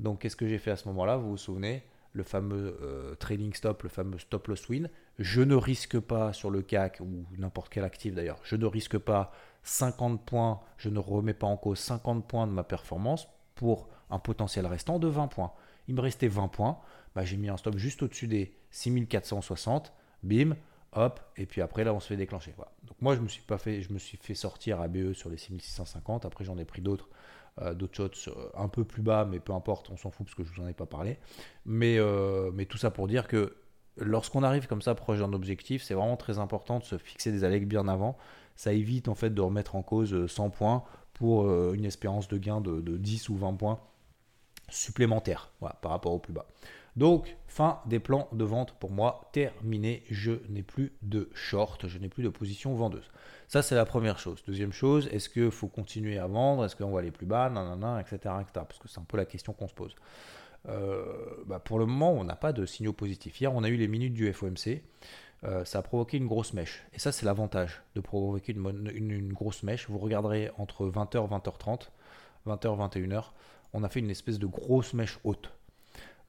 Donc 0.00 0.20
qu'est-ce 0.20 0.36
que 0.36 0.46
j'ai 0.46 0.58
fait 0.58 0.70
à 0.70 0.76
ce 0.76 0.88
moment-là? 0.88 1.16
Vous 1.16 1.30
vous 1.30 1.36
souvenez? 1.36 1.84
Le 2.12 2.22
fameux 2.22 2.78
euh, 2.80 3.14
trading 3.16 3.52
stop, 3.52 3.82
le 3.82 3.88
fameux 3.88 4.18
stop 4.18 4.48
loss 4.48 4.68
win. 4.68 4.88
Je 5.18 5.42
ne 5.42 5.54
risque 5.54 5.98
pas 6.00 6.32
sur 6.32 6.50
le 6.50 6.62
CAC 6.62 7.00
ou 7.00 7.26
n'importe 7.36 7.68
quel 7.70 7.84
actif 7.84 8.14
d'ailleurs. 8.14 8.38
Je 8.42 8.56
ne 8.56 8.64
risque 8.64 8.98
pas 8.98 9.32
50 9.64 10.24
points. 10.24 10.60
Je 10.78 10.88
ne 10.88 10.98
remets 10.98 11.34
pas 11.34 11.46
en 11.46 11.56
cause 11.56 11.78
50 11.78 12.26
points 12.26 12.46
de 12.46 12.52
ma 12.52 12.64
performance 12.64 13.28
pour 13.54 13.88
un 14.10 14.18
potentiel 14.18 14.66
restant 14.66 14.98
de 14.98 15.08
20 15.08 15.28
points. 15.28 15.52
Il 15.88 15.94
me 15.94 16.00
restait 16.00 16.28
20 16.28 16.48
points. 16.48 16.78
Bah, 17.14 17.24
j'ai 17.24 17.36
mis 17.36 17.48
un 17.48 17.56
stop 17.56 17.76
juste 17.76 18.02
au-dessus 18.02 18.28
des 18.28 18.56
6460. 18.70 19.92
Bim, 20.22 20.56
hop, 20.92 21.20
et 21.36 21.46
puis 21.46 21.60
après 21.60 21.84
là 21.84 21.94
on 21.94 22.00
se 22.00 22.08
fait 22.08 22.16
déclencher. 22.16 22.54
Donc 22.84 22.96
moi 23.00 23.14
je 23.14 23.20
me 23.20 23.28
suis 23.28 23.42
pas 23.42 23.58
fait, 23.58 23.82
je 23.82 23.92
me 23.92 23.98
suis 23.98 24.18
fait 24.18 24.34
sortir 24.34 24.80
à 24.80 24.88
BE 24.88 25.12
sur 25.12 25.30
les 25.30 25.36
6650. 25.36 26.24
Après 26.24 26.44
j'en 26.44 26.58
ai 26.58 26.64
pris 26.64 26.82
d'autres, 26.82 27.08
euh, 27.62 27.74
d'autres 27.74 27.94
shots 27.94 28.28
euh, 28.28 28.48
un 28.54 28.68
peu 28.68 28.84
plus 28.84 29.02
bas, 29.02 29.24
mais 29.24 29.40
peu 29.40 29.52
importe, 29.52 29.88
on 29.90 29.96
s'en 29.96 30.10
fout 30.10 30.26
parce 30.26 30.34
que 30.34 30.44
je 30.44 30.52
vous 30.52 30.62
en 30.62 30.68
ai 30.68 30.74
pas 30.74 30.86
parlé. 30.86 31.18
Mais, 31.64 31.98
euh, 31.98 32.50
mais 32.52 32.66
tout 32.66 32.76
ça 32.76 32.90
pour 32.90 33.08
dire 33.08 33.26
que 33.28 33.56
lorsqu'on 33.96 34.42
arrive 34.42 34.66
comme 34.66 34.82
ça 34.82 34.94
proche 34.94 35.20
d'un 35.20 35.32
objectif, 35.32 35.82
c'est 35.82 35.94
vraiment 35.94 36.16
très 36.16 36.38
important 36.38 36.78
de 36.78 36.84
se 36.84 36.98
fixer 36.98 37.32
des 37.32 37.44
allègues 37.44 37.66
bien 37.66 37.88
avant. 37.88 38.18
Ça 38.56 38.72
évite 38.72 39.08
en 39.08 39.14
fait 39.14 39.30
de 39.30 39.40
remettre 39.40 39.74
en 39.74 39.82
cause 39.82 40.26
100 40.26 40.50
points 40.50 40.84
pour 41.14 41.50
une 41.72 41.86
espérance 41.86 42.28
de 42.28 42.36
gain 42.36 42.60
de, 42.60 42.80
de 42.80 42.96
10 42.98 43.30
ou 43.30 43.36
20 43.36 43.54
points 43.54 43.80
supplémentaires 44.68 45.50
par 45.80 45.90
rapport 45.90 46.12
au 46.12 46.18
plus 46.18 46.34
bas. 46.34 46.46
Donc, 46.96 47.36
fin 47.46 47.80
des 47.86 47.98
plans 47.98 48.28
de 48.32 48.44
vente 48.44 48.72
pour 48.78 48.90
moi, 48.90 49.28
terminé. 49.32 50.02
Je 50.10 50.32
n'ai 50.48 50.62
plus 50.62 50.92
de 51.02 51.28
short, 51.34 51.88
je 51.88 51.98
n'ai 51.98 52.08
plus 52.08 52.22
de 52.22 52.30
position 52.30 52.74
vendeuse. 52.74 53.10
Ça, 53.48 53.62
c'est 53.62 53.74
la 53.74 53.84
première 53.84 54.18
chose. 54.18 54.42
Deuxième 54.46 54.72
chose, 54.72 55.08
est-ce 55.12 55.28
qu'il 55.28 55.50
faut 55.50 55.68
continuer 55.68 56.18
à 56.18 56.26
vendre? 56.26 56.64
Est-ce 56.64 56.74
qu'on 56.74 56.90
va 56.90 57.00
aller 57.00 57.10
plus 57.10 57.26
bas? 57.26 57.50
Nanana, 57.50 58.00
etc., 58.00 58.16
etc. 58.40 58.50
Parce 58.54 58.78
que 58.78 58.88
c'est 58.88 58.98
un 58.98 59.04
peu 59.04 59.16
la 59.16 59.26
question 59.26 59.52
qu'on 59.52 59.68
se 59.68 59.74
pose. 59.74 59.94
Euh, 60.68 61.04
bah, 61.46 61.58
pour 61.58 61.78
le 61.78 61.86
moment, 61.86 62.12
on 62.12 62.24
n'a 62.24 62.34
pas 62.34 62.52
de 62.52 62.64
signaux 62.66 62.92
positifs. 62.92 63.40
Hier, 63.40 63.54
on 63.54 63.62
a 63.62 63.68
eu 63.68 63.76
les 63.76 63.88
minutes 63.88 64.14
du 64.14 64.32
FOMC. 64.32 64.82
Euh, 65.44 65.64
ça 65.64 65.80
a 65.80 65.82
provoqué 65.82 66.16
une 66.16 66.26
grosse 66.26 66.54
mèche. 66.54 66.84
Et 66.94 66.98
ça, 66.98 67.12
c'est 67.12 67.26
l'avantage 67.26 67.82
de 67.94 68.00
provoquer 68.00 68.52
une, 68.52 68.90
une, 68.94 69.32
grosse 69.32 69.62
mèche. 69.62 69.88
Vous 69.88 69.98
regarderez 69.98 70.50
entre 70.56 70.86
20h, 70.86 71.28
20h30, 71.28 71.90
20h, 72.46 72.90
21h, 72.90 73.24
on 73.74 73.84
a 73.84 73.88
fait 73.88 74.00
une 74.00 74.10
espèce 74.10 74.38
de 74.38 74.46
grosse 74.46 74.94
mèche 74.94 75.18
haute. 75.24 75.52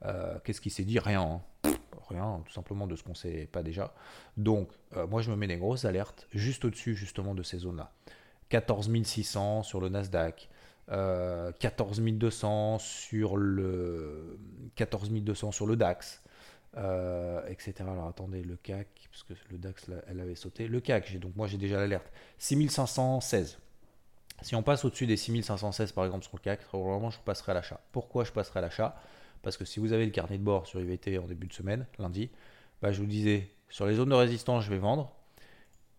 Euh, 0.04 0.38
qu'est-ce 0.44 0.60
qui 0.60 0.70
s'est 0.70 0.84
dit? 0.84 0.98
Rien. 0.98 1.40
Hein. 1.64 1.70
Rien, 2.08 2.40
tout 2.46 2.52
simplement 2.52 2.86
de 2.86 2.96
ce 2.96 3.02
qu'on 3.02 3.10
ne 3.10 3.16
sait 3.16 3.48
pas 3.52 3.62
déjà. 3.62 3.92
Donc, 4.36 4.70
euh, 4.96 5.06
moi, 5.06 5.20
je 5.20 5.30
me 5.30 5.36
mets 5.36 5.46
des 5.46 5.58
grosses 5.58 5.84
alertes 5.84 6.26
juste 6.32 6.64
au-dessus, 6.64 6.94
justement, 6.94 7.34
de 7.34 7.42
ces 7.42 7.58
zones-là. 7.58 7.92
14 8.48 8.90
600 9.02 9.62
sur 9.62 9.78
le 9.80 9.90
Nasdaq, 9.90 10.48
14 10.88 12.00
euh, 12.00 12.10
200 12.12 12.78
sur 12.78 13.36
le 13.36 14.38
14 14.74 15.10
200 15.10 15.52
sur 15.52 15.66
le 15.66 15.76
DAX, 15.76 16.22
etc. 16.74 17.74
Alors 17.80 18.06
attendez, 18.06 18.42
le 18.42 18.56
CAC, 18.56 18.86
parce 19.10 19.22
que 19.22 19.34
le 19.50 19.58
DAX, 19.58 19.90
elle 20.08 20.20
avait 20.20 20.34
sauté. 20.34 20.66
Le 20.66 20.80
CAC, 20.80 21.18
donc 21.18 21.36
moi 21.36 21.46
j'ai 21.46 21.58
déjà 21.58 21.76
l'alerte. 21.76 22.10
6516. 22.38 23.58
Si 24.40 24.54
on 24.54 24.62
passe 24.62 24.82
au-dessus 24.86 25.06
des 25.06 25.18
6516 25.18 25.92
par 25.92 26.06
exemple 26.06 26.24
sur 26.24 26.34
le 26.34 26.40
CAC, 26.40 26.60
probablement 26.60 27.10
je 27.10 27.18
passerai 27.18 27.52
à 27.52 27.56
l'achat. 27.56 27.80
Pourquoi 27.92 28.24
je 28.24 28.32
passerai 28.32 28.60
à 28.60 28.62
l'achat? 28.62 28.98
Parce 29.48 29.56
que 29.56 29.64
si 29.64 29.80
vous 29.80 29.94
avez 29.94 30.04
le 30.04 30.10
carnet 30.10 30.36
de 30.36 30.42
bord 30.42 30.66
sur 30.66 30.78
IVT 30.78 31.16
en 31.16 31.26
début 31.26 31.46
de 31.46 31.54
semaine, 31.54 31.86
lundi, 31.98 32.28
bah, 32.82 32.92
je 32.92 33.00
vous 33.00 33.06
disais, 33.06 33.48
sur 33.70 33.86
les 33.86 33.94
zones 33.94 34.10
de 34.10 34.14
résistance, 34.14 34.62
je 34.62 34.68
vais 34.68 34.76
vendre. 34.76 35.10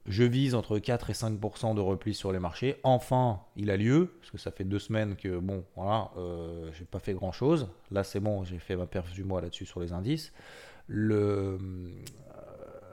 Je 0.06 0.24
vise 0.24 0.53
entre 0.53 0.77
4 0.77 1.10
et 1.10 1.13
5% 1.13 1.74
de 1.74 1.82
repli 1.82 2.13
sur 2.13 2.32
les 2.32 2.38
marchés. 2.38 2.79
Enfin, 2.84 3.41
il 3.56 3.72
a 3.72 3.75
lieu, 3.75 4.13
parce 4.20 4.29
que 4.29 4.38
ça 4.38 4.51
fait 4.51 4.65
deux 4.65 4.77
semaines 4.77 5.15
que, 5.15 5.39
bon, 5.39 5.65
voilà, 5.75 6.12
euh, 6.18 6.70
j'ai 6.77 6.86
pas 6.86 7.00
fait 7.00 7.15
grand 7.15 7.32
chose. 7.32 7.70
Là, 7.89 8.03
c'est 8.03 8.20
bon, 8.20 8.44
j'ai 8.44 8.60
fait 8.60 8.75
ma 8.75 8.86
perf 8.86 9.12
du 9.13 9.24
mois 9.24 9.41
là-dessus 9.41 9.65
sur 9.65 9.79
les 9.79 9.94
indices. 9.94 10.32
Euh, 10.91 11.58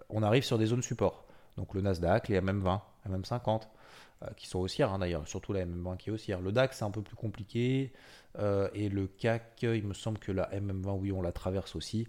on 0.09 0.23
arrive 0.23 0.43
sur 0.43 0.57
des 0.57 0.65
zones 0.65 0.81
support. 0.81 1.27
Donc 1.59 1.75
le 1.75 1.83
Nasdaq, 1.83 2.29
les 2.29 2.41
MM20, 2.41 2.81
MM50, 3.11 3.61
euh, 3.63 3.67
qui 4.37 4.47
sont 4.47 4.61
haussières 4.61 4.93
hein, 4.93 4.99
d'ailleurs, 4.99 5.29
surtout 5.29 5.53
la 5.53 5.65
MM20 5.67 5.97
qui 5.97 6.11
est 6.11 6.13
haussière. 6.13 6.41
Le 6.41 6.53
DAX, 6.53 6.79
c'est 6.79 6.85
un 6.85 6.91
peu 6.91 7.03
plus 7.03 7.17
compliqué. 7.17 7.93
Euh, 8.39 8.69
et 8.75 8.89
le 8.89 9.07
CAC, 9.07 9.63
il 9.63 9.85
me 9.85 9.95
semble 9.95 10.19
que 10.19 10.33
la 10.33 10.49
MM20, 10.51 10.99
oui, 10.99 11.13
on 11.13 11.23
la 11.23 11.33
traverse 11.33 11.77
aussi. 11.77 12.07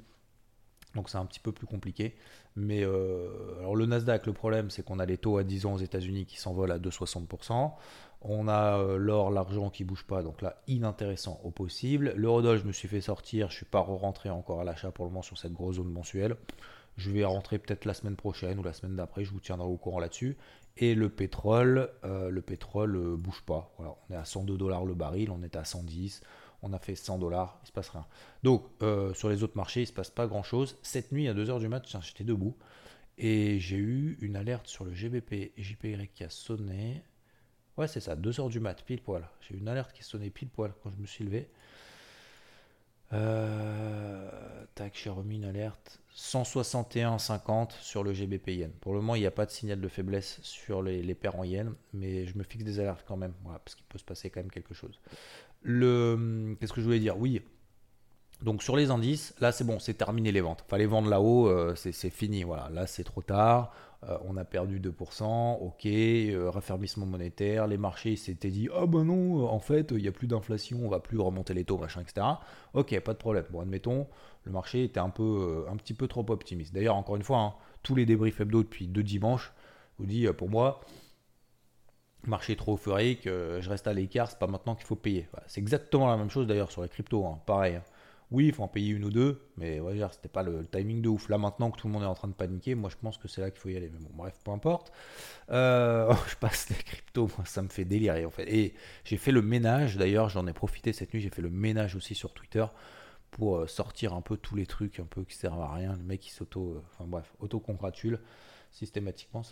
Donc 0.95 1.09
c'est 1.09 1.17
un 1.17 1.25
petit 1.25 1.39
peu 1.39 1.51
plus 1.51 1.67
compliqué. 1.67 2.15
Mais 2.55 2.83
euh, 2.83 3.59
alors 3.59 3.75
le 3.75 3.85
Nasdaq, 3.85 4.25
le 4.25 4.33
problème, 4.33 4.69
c'est 4.69 4.83
qu'on 4.83 4.99
a 4.99 5.05
les 5.05 5.17
taux 5.17 5.37
à 5.37 5.43
10 5.43 5.65
ans 5.67 5.73
aux 5.73 5.79
États-Unis 5.79 6.25
qui 6.25 6.37
s'envolent 6.37 6.71
à 6.71 6.79
2,60%. 6.79 7.73
On 8.21 8.47
a 8.47 8.79
euh, 8.79 8.97
l'or, 8.97 9.29
l'argent 9.29 9.69
qui 9.69 9.83
bouge 9.83 10.05
pas, 10.05 10.23
donc 10.23 10.41
là, 10.41 10.61
inintéressant 10.67 11.39
au 11.43 11.51
possible. 11.51 12.13
L'eurodoll, 12.15 12.57
je 12.57 12.63
me 12.63 12.71
suis 12.71 12.87
fait 12.87 13.01
sortir, 13.01 13.51
je 13.51 13.57
suis 13.57 13.65
pas 13.65 13.79
rentré 13.79 14.29
encore 14.31 14.61
à 14.61 14.63
l'achat 14.63 14.91
pour 14.91 15.05
le 15.05 15.11
moment 15.11 15.21
sur 15.21 15.37
cette 15.37 15.53
grosse 15.53 15.75
zone 15.75 15.91
mensuelle. 15.91 16.35
Je 16.97 17.11
vais 17.11 17.23
rentrer 17.23 17.59
peut-être 17.59 17.85
la 17.85 17.93
semaine 17.93 18.15
prochaine 18.15 18.57
ou 18.57 18.63
la 18.63 18.73
semaine 18.73 18.95
d'après, 18.95 19.23
je 19.23 19.31
vous 19.31 19.39
tiendrai 19.39 19.67
au 19.67 19.77
courant 19.77 19.99
là-dessus. 19.99 20.35
Et 20.77 20.93
le 20.96 21.10
pétrole, 21.10 21.89
euh, 22.03 22.29
le 22.29 22.41
pétrole 22.41 22.96
euh, 22.96 23.15
bouge 23.17 23.41
pas. 23.46 23.74
On 23.79 24.13
est 24.13 24.17
à 24.17 24.25
102 24.25 24.57
dollars 24.57 24.86
le 24.86 24.93
baril, 24.93 25.31
on 25.31 25.41
est 25.41 25.55
à 25.55 25.63
110, 25.63 26.22
on 26.62 26.72
a 26.72 26.79
fait 26.79 26.96
100 26.96 27.17
dollars, 27.17 27.60
il 27.63 27.67
se 27.67 27.72
passe 27.72 27.89
rien. 27.89 28.05
Donc 28.43 28.63
euh, 28.84 29.13
sur 29.13 29.29
les 29.29 29.43
autres 29.43 29.57
marchés, 29.57 29.81
il 29.81 29.88
se 29.88 29.93
passe 29.93 30.12
pas 30.12 30.27
grand 30.27 30.43
chose. 30.43 30.77
Cette 30.84 31.12
nuit 31.12 31.27
à 31.27 31.34
2h 31.34 31.60
du 31.60 31.67
mat, 31.67 31.84
j'étais 32.01 32.24
debout 32.24 32.55
et 33.17 33.60
j'ai 33.60 33.77
eu 33.77 34.17
une 34.22 34.36
alerte 34.36 34.67
sur 34.67 34.86
le 34.86 34.93
GBP 34.93 35.51
JPY 35.57 36.10
qui 36.13 36.24
a 36.24 36.29
sonné. 36.29 37.03
Ouais, 37.77 37.88
c'est 37.88 38.00
ça, 38.00 38.15
2h 38.15 38.50
du 38.50 38.60
mat, 38.60 38.84
pile 38.86 39.01
poil. 39.01 39.27
J'ai 39.41 39.55
eu 39.55 39.57
une 39.57 39.67
alerte 39.67 39.93
qui 39.93 40.03
sonnait 40.03 40.29
pile 40.29 40.50
poil 40.50 40.74
quand 40.84 40.91
je 40.91 40.98
me 40.98 41.07
suis 41.07 41.24
levé. 41.24 41.50
Euh, 43.13 44.29
tac, 44.75 44.99
j'ai 45.01 45.09
remis 45.09 45.35
une 45.35 45.45
alerte. 45.45 45.99
161,50 46.15 47.71
sur 47.79 48.03
le 48.03 48.11
GBP 48.11 48.49
yen. 48.49 48.71
Pour 48.81 48.93
le 48.93 49.01
moment, 49.01 49.15
il 49.15 49.21
n'y 49.21 49.27
a 49.27 49.31
pas 49.31 49.45
de 49.45 49.51
signal 49.51 49.79
de 49.79 49.87
faiblesse 49.87 50.39
sur 50.41 50.81
les, 50.81 51.15
paires 51.15 51.35
en 51.35 51.43
yen, 51.43 51.73
mais 51.93 52.25
je 52.25 52.37
me 52.37 52.43
fixe 52.43 52.63
des 52.63 52.79
alertes 52.79 53.05
quand 53.07 53.17
même, 53.17 53.33
parce 53.45 53.75
qu'il 53.75 53.85
peut 53.85 53.99
se 53.99 54.03
passer 54.03 54.29
quand 54.29 54.39
même 54.39 54.51
quelque 54.51 54.73
chose. 54.73 54.99
Le, 55.61 56.55
qu'est-ce 56.59 56.73
que 56.73 56.81
je 56.81 56.85
voulais 56.85 56.99
dire? 56.99 57.17
Oui. 57.17 57.41
Donc 58.41 58.61
sur 58.61 58.75
les 58.75 58.91
indices, 58.91 59.33
là 59.39 59.51
c'est 59.51 59.63
bon, 59.63 59.79
c'est 59.79 59.95
terminé 59.95 60.31
les 60.31 60.41
ventes. 60.41 60.63
Fallait 60.67 60.85
vendre 60.85 61.09
là-haut, 61.09 61.47
euh, 61.47 61.73
c'est 61.75 62.09
fini. 62.09 62.43
Voilà, 62.43 62.69
là 62.69 62.85
c'est 62.85 63.03
trop 63.03 63.21
tard. 63.21 63.73
Euh, 64.04 64.18
on 64.25 64.38
a 64.38 64.46
perdu 64.46 64.80
2%, 64.80 65.58
ok, 65.60 65.86
euh, 65.88 66.51
raffermissement 66.51 67.08
monétaire, 67.08 67.66
les 67.66 67.77
marchés 67.77 68.16
s'étaient 68.16 68.51
dit, 68.51 68.70
ah 68.75 68.86
ben 68.86 69.04
non, 69.06 69.48
en 69.48 69.60
fait, 69.60 69.89
il 69.92 70.04
n'y 70.04 70.08
a 70.08 70.12
plus 70.12 70.27
d'inflation, 70.27 70.80
on 70.84 70.89
va 70.89 71.00
plus 71.00 71.18
remonter 71.18 71.56
les 71.56 71.66
taux, 71.66 71.80
machin, 71.80 72.01
etc. 72.01 72.27
Ok, 72.75 73.00
pas 73.00 73.13
de 73.13 73.18
problème. 73.18 73.46
Bon, 73.50 73.60
admettons, 73.60 74.08
le 74.44 74.51
marché 74.51 74.84
était 74.84 75.00
un, 75.00 75.10
peu, 75.10 75.66
euh, 75.68 75.72
un 75.72 75.77
petit 75.77 75.96
peu 75.96 76.08
trop 76.08 76.24
optimiste. 76.30 76.75
D'ailleurs, 76.75 76.96
encore 76.96 77.16
une 77.16 77.24
fois, 77.24 77.39
hein, 77.39 77.54
tous 77.82 77.96
les 77.96 78.06
débriefs 78.06 78.39
hebdo 78.39 78.62
depuis 78.62 78.88
deux 78.88 79.04
dimanches 79.04 79.51
vous 79.98 80.06
dit, 80.06 80.27
pour 80.38 80.48
moi, 80.48 80.82
marché 82.27 82.56
trop 82.56 82.75
euphorique, 82.75 83.24
je 83.24 83.68
reste 83.68 83.88
à 83.88 83.94
l'écart, 83.94 84.30
c'est 84.30 84.38
pas 84.38 84.46
maintenant 84.46 84.75
qu'il 84.75 84.86
faut 84.86 84.96
payer. 84.96 85.27
c'est 85.48 85.60
exactement 85.60 86.06
la 86.08 86.18
même 86.18 86.30
chose 86.30 86.46
d'ailleurs 86.46 86.72
sur 86.72 86.84
les 86.84 86.89
cryptos, 86.89 87.25
hein, 87.25 87.39
pareil. 87.48 87.77
Hein. 87.77 87.84
Oui, 88.29 88.48
il 88.48 88.53
faut 88.53 88.63
en 88.63 88.67
payer 88.67 88.91
une 88.91 89.05
ou 89.05 89.10
deux, 89.10 89.41
mais 89.55 89.79
c'était 90.12 90.27
pas 90.27 90.43
le, 90.43 90.67
timing 90.67 91.01
de 91.01 91.07
ouf. 91.07 91.29
Là, 91.29 91.38
maintenant 91.38 91.72
que 91.72 91.79
tout 91.79 91.88
le 91.88 91.93
monde 91.93 92.03
est 92.03 92.07
en 92.07 92.13
train 92.13 92.27
de 92.27 92.34
paniquer, 92.34 92.75
moi 92.75 92.89
je 92.89 92.98
pense 92.98 93.17
que 93.17 93.29
c'est 93.29 93.39
là 93.39 93.50
qu'il 93.51 93.60
faut 93.60 93.69
y 93.69 93.77
aller. 93.77 93.89
Mais 93.89 94.00
bon, 94.00 94.10
bref, 94.13 94.38
peu 94.43 94.51
importe. 94.51 94.91
Euh, 95.50 96.13
je 96.27 96.36
passe 96.36 96.69
les 96.69 96.75
cryptos, 96.75 97.29
moi 97.38 97.46
ça 97.46 97.62
me 97.62 97.69
fait 97.69 97.86
délirer 97.86 98.25
en 98.25 98.29
fait. 98.29 98.51
Et 98.53 98.74
j'ai 99.05 99.17
fait 99.17 99.31
le 99.31 99.41
ménage, 99.41 99.96
d'ailleurs, 99.96 100.27
j'en 100.27 100.46
ai 100.46 100.53
profité 100.53 100.91
cette 100.91 101.13
nuit, 101.13 101.22
j'ai 101.22 101.29
fait 101.29 101.41
le 101.41 101.50
ménage 101.50 101.96
aussi 101.96 102.15
sur 102.15 102.34
Twitter 102.34 102.65
pour 103.31 103.57
euh, 103.57 103.67
sortir 103.67 104.13
un 104.13 104.22
peu 104.22 104.36
tous 104.36 104.55
les 104.55 104.65
trucs 104.65 105.00
un 105.00 105.05
peu 105.05 105.24
qui 105.24 105.36
servent 105.36 105.62
à 105.62 105.72
rien. 105.74 105.96
Le 105.96 106.03
mec 106.03 106.19
qui 106.19 106.31
s'auto. 106.31 106.74
Euh, 106.74 106.84
enfin 106.91 107.05
bref, 107.07 107.34
auto-congratule 107.39 108.19
systématiquement, 108.72 109.43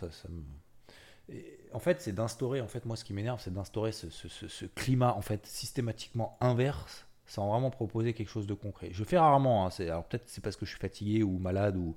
en 1.72 1.78
fait, 1.78 2.00
c'est 2.00 2.12
d'instaurer, 2.12 2.60
en 2.60 2.68
fait, 2.68 2.84
moi, 2.84 2.96
ce 2.96 3.04
qui 3.04 3.12
m'énerve, 3.12 3.40
c'est 3.40 3.52
d'instaurer 3.52 3.90
ce, 3.90 4.08
ce, 4.10 4.64
climat, 4.66 5.14
en 5.14 5.22
fait, 5.22 5.46
systématiquement 5.46 6.36
inverse 6.40 7.05
sans 7.26 7.50
vraiment 7.50 7.70
proposer 7.70 8.12
quelque 8.12 8.28
chose 8.28 8.46
de 8.46 8.54
concret. 8.54 8.90
Je 8.92 9.04
fais 9.04 9.18
rarement, 9.18 9.66
hein, 9.66 9.70
alors 9.80 10.04
peut-être 10.04 10.24
c'est 10.26 10.42
parce 10.42 10.56
que 10.56 10.64
je 10.64 10.70
suis 10.70 10.80
fatigué 10.80 11.22
ou 11.22 11.38
malade 11.38 11.76
ou, 11.76 11.94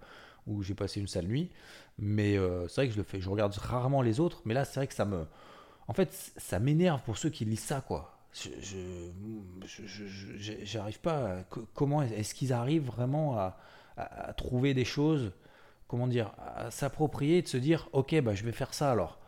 j'ai 0.62 0.74
passé 0.74 1.00
une 1.00 1.08
sale 1.08 1.28
nuit, 1.28 1.52
mais 2.00 2.36
euh, 2.36 2.68
c'est 2.68 2.82
vrai 2.82 2.88
que 2.88 2.94
je 2.94 2.98
le 2.98 3.04
fais. 3.04 3.22
Je 3.22 3.30
regarde 3.30 3.54
rarement 3.54 4.02
les 4.02 4.20
autres, 4.20 4.42
mais 4.46 4.56
là 4.56 4.66
c'est 4.66 4.80
vrai 4.80 4.88
que 4.88 4.96
ça 4.96 5.06
me, 5.06 5.28
en 5.90 5.94
fait, 5.94 6.34
ça 6.38 6.60
m'énerve 6.60 7.02
pour 7.02 7.18
ceux 7.18 7.32
qui 7.32 7.46
lisent 7.46 7.62
ça, 7.62 7.82
quoi. 7.82 8.16
Je, 8.32 9.10
j'arrive 10.64 11.00
pas. 11.00 11.44
comment 11.74 12.04
est-ce 12.04 12.36
qu'ils 12.36 12.54
arrivent 12.54 12.86
vraiment 12.86 13.38
à, 13.38 13.58
trouver 14.38 14.76
des 14.76 14.86
choses, 14.86 15.32
comment 15.88 16.08
dire, 16.08 16.32
à 16.38 16.70
s'approprier, 16.70 17.42
de 17.42 17.48
se 17.48 17.58
dire, 17.58 17.90
ok, 17.92 18.22
bah 18.22 18.36
je 18.36 18.46
vais 18.46 18.52
faire 18.52 18.74
ça 18.74 18.92
alors. 18.92 19.19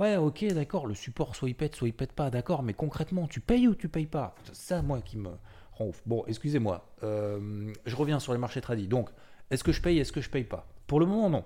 Ouais, 0.00 0.16
ok, 0.16 0.46
d'accord, 0.54 0.86
le 0.86 0.94
support 0.94 1.36
soit 1.36 1.50
il 1.50 1.54
pète, 1.54 1.76
soit 1.76 1.86
il 1.86 1.92
pète 1.92 2.14
pas, 2.14 2.30
d'accord, 2.30 2.62
mais 2.62 2.72
concrètement, 2.72 3.26
tu 3.26 3.40
payes 3.40 3.68
ou 3.68 3.74
tu 3.74 3.90
payes 3.90 4.06
pas? 4.06 4.34
C'est 4.44 4.56
ça, 4.56 4.80
moi, 4.80 5.02
qui 5.02 5.18
me 5.18 5.28
rend 5.72 5.88
ouf. 5.88 6.00
Bon, 6.06 6.24
excusez-moi, 6.26 6.86
euh, 7.02 7.70
je 7.84 7.96
reviens 7.96 8.18
sur 8.18 8.32
les 8.32 8.38
marchés 8.38 8.62
tradis. 8.62 8.88
Donc, 8.88 9.10
est-ce 9.50 9.62
que 9.62 9.72
je 9.72 9.82
paye, 9.82 9.98
est-ce 9.98 10.10
que 10.10 10.22
je 10.22 10.30
paye 10.30 10.44
pas? 10.44 10.66
Pour 10.86 11.00
le 11.00 11.06
moment, 11.06 11.28
non. 11.28 11.44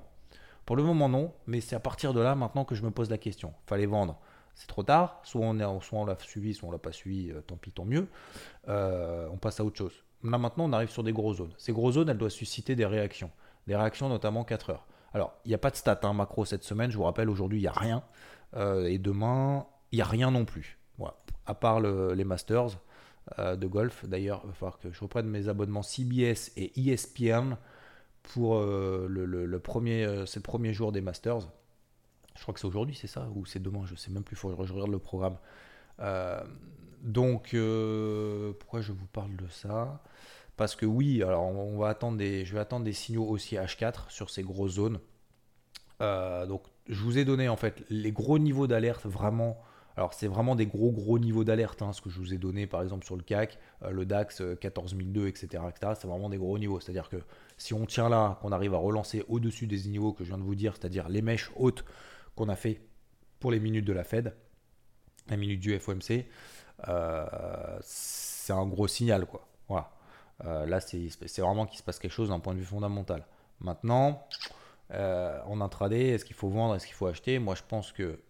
Pour 0.66 0.76
le 0.76 0.84
moment, 0.84 1.08
non, 1.08 1.32
mais 1.49 1.61
c'est 1.61 1.75
à 1.75 1.80
partir 1.80 2.14
de 2.14 2.20
là 2.20 2.37
maintenant 2.37 2.64
que 2.64 2.76
je 2.76 2.84
me 2.84 2.92
pose 2.92 3.11
la 3.11 3.18
question. 3.18 3.52
Fallait 3.66 3.87
vendre. 3.87 4.20
C'est 4.54 4.68
trop 4.68 4.84
tard, 4.84 5.18
soit 5.25 5.44
on, 5.44 5.58
on 5.58 6.04
l'a 6.04 6.16
suivi, 6.20 6.54
soit 6.54 6.68
on 6.68 6.73
l'a 6.73 6.78
pas 6.78 6.92
suivi, 6.92 7.32
euh, 7.32 7.40
tant 7.40 7.56
pis, 7.56 7.73
tant 7.73 7.84
mieux. 7.84 8.06
Euh, 8.68 9.28
on 9.32 9.37
passe 9.37 9.58
à 9.58 9.64
autre 9.64 9.78
chose. 9.78 10.04
Là 10.23 10.38
maintenant, 10.38 10.66
on 10.66 10.73
arrive 10.73 10.90
sur 10.90 11.02
des 11.02 11.12
grosses 11.12 11.38
zones. 11.38 11.54
Ces 11.58 11.73
grosses 11.73 11.94
zones, 11.94 12.08
elles 12.08 12.18
doivent 12.18 12.30
susciter 12.30 12.76
des 12.76 12.87
réactions. 12.87 13.32
Des 13.66 13.75
réactions 13.75 14.08
notamment 14.08 14.44
4 14.44 14.70
heures. 14.70 14.87
Alors, 15.12 15.32
il 15.44 15.49
n'y 15.49 15.54
a 15.54 15.58
pas 15.58 15.70
de 15.70 15.76
stats 15.76 16.00
hein, 16.02 16.12
macro 16.12 16.44
cette 16.44 16.64
semaine, 16.64 16.90
je 16.90 16.96
vous 16.96 17.04
rappelle, 17.04 17.30
aujourd'hui, 17.30 17.58
il 17.58 17.62
n'y 17.62 17.68
a 17.68 17.73
rien. 17.73 18.02
Euh, 18.56 18.87
et 18.87 18.99
demain, 18.99 19.66
il 19.92 19.96
n'y 19.96 20.02
a 20.02 20.06
rien 20.06 20.30
non 20.30 20.44
plus. 20.44 20.78
Voilà. 20.99 21.16
À 21.46 21.54
part 21.54 21.80
les 21.80 22.25
Masters 22.25 22.78
de 23.38 23.66
golf. 23.66 24.04
D'ailleurs, 24.06 24.42
il 24.44 24.49
va 24.49 24.52
falloir 24.52 24.78
que 24.78 24.92
je 24.92 25.00
reprenne 25.00 25.26
mes 25.26 25.49
abonnements 25.49 25.82
CBS 25.82 26.52
et 26.56 26.73
ESPN 26.78 27.56
pour 28.23 28.61
le, 28.61 29.58
premier, 29.58 30.25
c'est 30.26 30.37
le 30.37 30.42
premier 30.42 30.73
jour 30.73 30.92
des 30.92 31.00
Masters. 31.00 31.49
Je 32.37 32.42
crois 32.42 32.54
que 32.54 32.61
c'est 32.61 32.66
aujourd'hui, 32.66 32.94
c'est 32.94 33.06
ça 33.06 33.28
Ou 33.34 33.46
c'est 33.46 33.62
demain 33.62 33.82
Je 33.87 33.94
sais 33.94 34.11
même 34.11 34.25
plus, 34.25 34.34
il 34.34 34.38
faut 34.38 34.54
que 34.54 34.64
je 34.64 34.73
regarde 34.73 34.90
le 34.90 34.99
programme. 34.99 35.37
Euh, 36.00 36.42
donc, 37.02 37.54
euh, 37.54 38.52
pourquoi 38.58 38.80
je 38.80 38.92
vous 38.92 39.06
parle 39.06 39.37
de 39.37 39.49
ça? 39.49 40.02
Parce 40.56 40.76
que 40.76 40.87
oui, 40.87 41.23
alors 41.23 41.44
on 41.44 41.78
va 41.78 41.88
attendre 41.88 42.16
des, 42.16 42.44
je 42.44 42.54
vais 42.54 42.61
attendre 42.61 42.84
des 42.84 42.92
signaux 42.92 43.26
aussi 43.26 43.56
H4 43.56 44.11
sur 44.11 44.30
ces 44.30 44.42
grosses 44.42 44.75
zones. 44.75 45.00
Euh, 46.00 46.46
donc, 46.46 46.62
je 46.88 47.00
vous 47.03 47.19
ai 47.19 47.25
donné 47.25 47.49
en 47.49 47.57
fait 47.57 47.85
les 47.91 48.12
gros 48.12 48.38
niveaux 48.38 48.67
d'alerte 48.67 49.07
vraiment. 49.07 49.59
Alors, 49.97 50.12
c'est 50.12 50.26
vraiment 50.26 50.57
des 50.57 50.67
gros 50.67 50.91
gros 50.91 51.21
niveaux 51.21 51.45
d'alerte, 51.45 51.81
hein, 51.81 51.93
ce 51.93 52.03
que 52.03 52.11
je 52.11 52.19
vous 52.19 52.35
ai 52.35 52.38
donné 52.38 52.67
par 52.67 52.83
exemple 52.83 53.05
sur 53.05 53.14
le 53.17 53.23
CAC, 53.23 53.61
le 53.88 54.05
DAX 54.05 54.43
14002, 54.61 55.29
etc. 55.29 55.47
etc. 55.69 55.93
c'est 55.97 56.09
vraiment 56.09 56.29
des 56.29 56.37
gros 56.37 56.59
niveaux. 56.59 56.81
C'est-à-dire 56.81 57.09
que 57.09 57.19
si 57.59 57.75
on 57.75 57.87
tient 57.87 58.09
là, 58.09 58.38
qu'on 58.43 58.50
arrive 58.50 58.75
à 58.75 58.79
relancer 58.79 59.25
au-dessus 59.29 59.69
des 59.69 59.85
niveaux 59.85 60.12
que 60.12 60.25
je 60.25 60.31
viens 60.31 60.38
de 60.38 60.43
vous 60.43 60.57
dire, 60.57 60.75
c'est-à-dire 60.76 61.09
les 61.09 61.23
mèches 61.23 61.53
hautes 61.55 61.85
qu'on 62.35 62.49
a 62.49 62.57
fait 62.57 62.81
pour 63.38 63.53
les 63.53 63.61
minutes 63.61 63.85
de 63.85 63.93
la 63.93 64.03
Fed, 64.03 64.35
la 65.29 65.37
minute 65.37 65.61
du 65.61 65.79
FOMC, 65.79 66.26
euh, 66.88 67.79
c'est 67.83 68.53
un 68.53 68.67
gros 68.67 68.88
signal. 68.88 69.26
Quoi. 69.26 69.47
Euh, 70.45 70.67
là, 70.67 70.81
c'est 70.81 71.38
vraiment 71.38 71.67
qu'il 71.67 71.79
se 71.79 71.83
passe 71.83 71.99
quelque 71.99 72.12
chose 72.12 72.31
d'un 72.31 72.41
point 72.41 72.55
de 72.55 72.59
vue 72.59 72.64
fondamental. 72.64 73.25
Maintenant, 73.61 74.26
euh, 74.93 75.41
en 75.47 75.61
intraday, 75.61 76.09
est-ce 76.09 76.25
qu'il 76.25 76.37
faut 76.37 76.49
vendre, 76.49 76.75
est-ce 76.75 76.87
qu'il 76.87 76.95
faut 76.95 77.07
acheter? 77.07 77.38
Moi, 77.38 77.55
je 77.55 77.62
pense 77.67 77.93
que, 77.93 78.21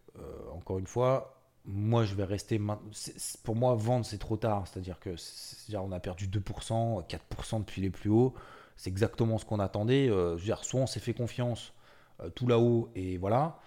encore 0.52 0.78
une 0.78 0.86
fois, 0.86 1.40
moi, 1.64 2.04
je 2.04 2.14
vais 2.14 2.24
rester. 2.24 2.60
Pour 3.42 3.56
moi, 3.56 3.74
vendre, 3.74 4.04
c'est 4.04 4.18
trop 4.18 4.36
tard. 4.36 4.66
C'est-à-dire 4.66 5.00
que, 5.00 5.16
on 5.76 5.92
a 5.92 6.00
perdu 6.00 6.28
2%, 6.28 7.06
4% 7.06 7.58
depuis 7.60 7.82
les 7.82 7.90
plus 7.90 8.10
hauts. 8.10 8.34
C'est 8.76 8.90
exactement 8.90 9.38
ce 9.38 9.44
qu'on 9.44 9.60
attendait. 9.60 10.10
dire, 10.36 10.64
soit 10.64 10.80
on 10.80 10.86
s'est 10.86 11.00
fait 11.00 11.14
confiance 11.14 11.72
tout 12.34 12.46
là-haut 12.46 12.90
et 12.94 13.16
voilà. 13.16 13.58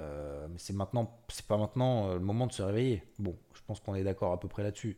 Euh, 0.00 0.46
mais 0.48 0.58
c'est 0.58 0.72
maintenant, 0.72 1.18
c'est 1.28 1.46
pas 1.46 1.56
maintenant 1.56 2.08
euh, 2.08 2.14
le 2.14 2.20
moment 2.20 2.46
de 2.46 2.52
se 2.52 2.62
réveiller. 2.62 3.02
Bon, 3.18 3.36
je 3.54 3.60
pense 3.66 3.80
qu'on 3.80 3.94
est 3.94 4.04
d'accord 4.04 4.32
à 4.32 4.40
peu 4.40 4.48
près 4.48 4.62
là-dessus. 4.62 4.96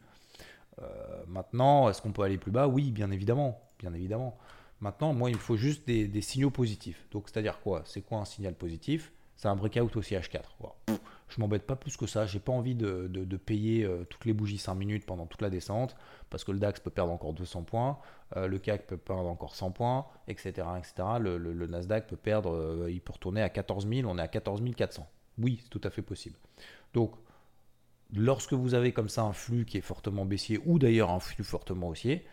Euh, 0.80 1.22
maintenant, 1.26 1.88
est-ce 1.88 2.02
qu'on 2.02 2.12
peut 2.12 2.22
aller 2.22 2.38
plus 2.38 2.52
bas? 2.52 2.68
Oui, 2.68 2.90
bien 2.90 3.10
évidemment, 3.10 3.60
bien 3.78 3.92
évidemment. 3.94 4.38
Maintenant, 4.84 5.14
moi, 5.14 5.30
il 5.30 5.36
me 5.36 5.40
faut 5.40 5.56
juste 5.56 5.86
des, 5.86 6.20
signaux 6.20 6.50
positifs. 6.50 7.08
Donc, 7.10 7.30
c'est-à-dire 7.30 7.58
quoi? 7.60 7.80
C'est 7.86 8.02
quoi 8.02 8.18
un 8.18 8.26
signal 8.26 8.54
positif? 8.54 9.14
C'est 9.34 9.48
un 9.48 9.56
breakout 9.56 9.96
aussi 9.96 10.14
H4. 10.14 10.42
Je 11.28 11.40
m'embête 11.40 11.62
pas 11.62 11.74
plus 11.74 11.96
que 11.96 12.06
ça. 12.06 12.26
J'ai 12.26 12.38
pas 12.38 12.52
envie 12.52 12.74
de, 12.74 13.36
payer 13.38 13.88
toutes 14.10 14.26
les 14.26 14.34
bougies 14.34 14.58
5 14.58 14.74
minutes 14.74 15.06
pendant 15.06 15.24
toute 15.24 15.40
la 15.40 15.48
descente 15.48 15.96
parce 16.28 16.44
que 16.44 16.52
le 16.52 16.58
DAX 16.58 16.80
peut 16.80 16.90
perdre 16.90 17.12
encore 17.12 17.32
200 17.32 17.62
points, 17.62 17.98
le 18.36 18.58
CAC 18.58 18.86
peut 18.86 18.98
perdre 18.98 19.26
encore 19.26 19.56
100 19.56 19.70
points, 19.70 20.04
etc. 20.28 20.68
etc. 20.76 21.08
Le, 21.18 21.66
Nasdaq 21.66 22.06
peut 22.06 22.16
perdre, 22.16 22.86
il 22.90 23.00
peut 23.00 23.14
retourner 23.14 23.40
à 23.40 23.48
14 23.48 23.88
000, 23.88 24.06
on 24.06 24.18
est 24.18 24.22
à 24.22 24.28
14 24.28 24.62
400. 24.76 25.08
Oui, 25.38 25.60
c'est 25.62 25.70
tout 25.70 25.80
à 25.82 25.88
fait 25.88 26.02
possible. 26.02 26.36
Donc, 26.92 27.14
lorsque 28.12 28.52
vous 28.52 28.74
avez 28.74 28.92
comme 28.92 29.08
ça 29.08 29.22
un 29.22 29.32
flux 29.32 29.64
qui 29.64 29.78
est 29.78 29.80
fortement 29.80 30.26
baissier 30.26 30.60
ou 30.66 30.78
d'ailleurs 30.78 31.10
un 31.10 31.20
flux 31.20 31.42
fortement 31.42 31.88
haussier, 31.88 32.26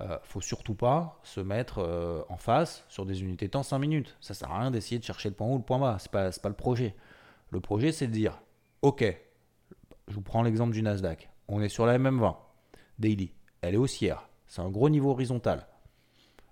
euh, 0.00 0.18
faut 0.22 0.40
surtout 0.40 0.74
pas 0.74 1.20
se 1.22 1.40
mettre 1.40 2.24
en 2.28 2.36
face 2.36 2.84
sur 2.88 3.06
des 3.06 3.22
unités 3.22 3.46
de 3.46 3.52
temps 3.52 3.62
5 3.62 3.78
minutes. 3.78 4.16
Ça 4.20 4.34
sert 4.34 4.50
à 4.50 4.60
rien 4.60 4.70
d'essayer 4.70 4.98
de 4.98 5.04
chercher 5.04 5.28
le 5.28 5.34
point 5.34 5.46
haut 5.46 5.54
ou 5.54 5.58
le 5.58 5.64
point 5.64 5.78
bas. 5.78 5.96
C'est 5.98 6.10
pas, 6.10 6.30
pas 6.30 6.48
le 6.48 6.54
projet. 6.54 6.94
Le 7.50 7.60
projet, 7.60 7.92
c'est 7.92 8.06
de 8.06 8.12
dire, 8.12 8.40
ok, 8.82 9.04
je 10.08 10.14
vous 10.14 10.20
prends 10.20 10.42
l'exemple 10.42 10.72
du 10.72 10.82
Nasdaq. 10.82 11.30
On 11.48 11.60
est 11.60 11.68
sur 11.68 11.86
la 11.86 11.98
MM20 11.98 12.36
daily. 12.98 13.32
Elle 13.60 13.74
est 13.74 13.78
haussière. 13.78 14.28
C'est 14.46 14.62
un 14.62 14.70
gros 14.70 14.88
niveau 14.88 15.10
horizontal. 15.10 15.66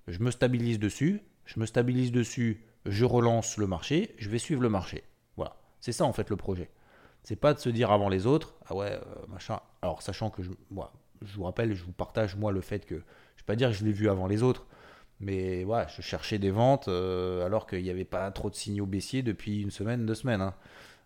Je 0.08 0.20
me 0.20 0.30
stabilise 0.30 0.78
dessus. 0.78 1.22
Je 1.44 1.60
me 1.60 1.66
stabilise 1.66 2.12
dessus. 2.12 2.64
Je 2.86 3.04
relance 3.04 3.56
le 3.56 3.66
marché. 3.66 4.14
Je 4.18 4.28
vais 4.28 4.38
suivre 4.38 4.62
le 4.62 4.68
marché. 4.68 5.04
Voilà. 5.36 5.56
C'est 5.80 5.92
ça 5.92 6.04
en 6.04 6.12
fait 6.12 6.30
le 6.30 6.36
projet. 6.36 6.70
C'est 7.22 7.36
pas 7.36 7.54
de 7.54 7.58
se 7.58 7.70
dire 7.70 7.90
avant 7.90 8.10
les 8.10 8.26
autres, 8.26 8.54
ah 8.66 8.74
ouais, 8.74 8.92
euh, 8.92 9.26
machin. 9.28 9.60
Alors 9.80 10.02
sachant 10.02 10.28
que 10.28 10.42
je, 10.42 10.50
moi, 10.70 10.92
je 11.22 11.34
vous 11.36 11.44
rappelle, 11.44 11.72
je 11.72 11.82
vous 11.82 11.92
partage 11.92 12.36
moi 12.36 12.52
le 12.52 12.60
fait 12.60 12.84
que, 12.84 13.02
vais 13.44 13.54
pas 13.54 13.56
dire 13.56 13.70
que 13.70 13.74
je 13.74 13.84
l'ai 13.84 13.92
vu 13.92 14.08
avant 14.08 14.26
les 14.26 14.42
autres, 14.42 14.66
mais 15.20 15.64
voilà, 15.64 15.86
je 15.88 16.02
cherchais 16.02 16.38
des 16.38 16.50
ventes 16.50 16.88
euh, 16.88 17.44
alors 17.46 17.66
qu'il 17.66 17.82
n'y 17.82 17.90
avait 17.90 18.04
pas 18.04 18.30
trop 18.30 18.50
de 18.50 18.54
signaux 18.54 18.86
baissiers 18.86 19.22
depuis 19.22 19.62
une 19.62 19.70
semaine, 19.70 20.06
deux 20.06 20.14
semaines. 20.14 20.40
Hein. 20.40 20.54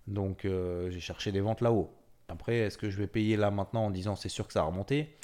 Donc 0.06 0.44
euh, 0.44 0.90
j'ai 0.90 1.00
cherché 1.00 1.32
des 1.32 1.40
ventes 1.40 1.60
là-haut. 1.60 1.94
Après, 2.28 2.56
est-ce 2.56 2.78
que 2.78 2.90
je 2.90 2.98
vais 2.98 3.06
payer 3.06 3.36
là 3.36 3.50
maintenant 3.50 3.86
en 3.86 3.90
disant 3.90 4.16
c'est 4.16 4.28
sûr 4.28 4.46
que 4.46 4.52
ça 4.52 4.60
a 4.60 4.64
remonté? 4.64 5.18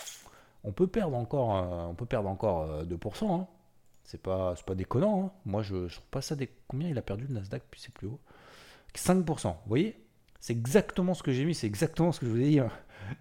On 0.65 0.73
peut 0.73 0.87
perdre 0.87 1.17
encore, 1.17 1.57
euh, 1.57 1.87
on 1.91 1.95
peut 1.95 2.07
perdre 2.07 2.29
encore 2.29 2.85
2%. 2.85 3.41
Hein. 3.41 3.47
C'est 4.05 4.23
pas, 4.23 4.55
pas 4.67 4.75
déconnant. 4.75 5.27
Hein. 5.27 5.31
Moi, 5.45 5.63
je, 5.63 5.89
je 5.89 5.95
trouve 5.97 6.09
pas 6.11 6.23
ça 6.23 6.37
des. 6.37 6.51
Combien 6.69 6.89
il 6.89 6.99
a 6.99 7.03
perdu 7.03 7.27
le 7.27 7.35
Nasdaq 7.35 7.63
puis 7.71 7.81
c'est 7.81 7.93
plus 7.93 8.07
haut? 8.07 8.21
5%. 8.95 9.43
Vous 9.49 9.55
voyez? 9.67 10.04
C'est 10.45 10.53
exactement 10.53 11.15
ce 11.15 11.23
que 11.23 11.33
j'ai 11.33 11.47
mis, 11.47 11.55
c'est 11.55 11.67
exactement 11.67 12.13
ce 12.13 12.21
que 12.21 12.27
je 12.27 12.31
vous 12.31 12.41
ai 12.43 12.51
dit. 12.51 12.59
Hein. 12.59 12.71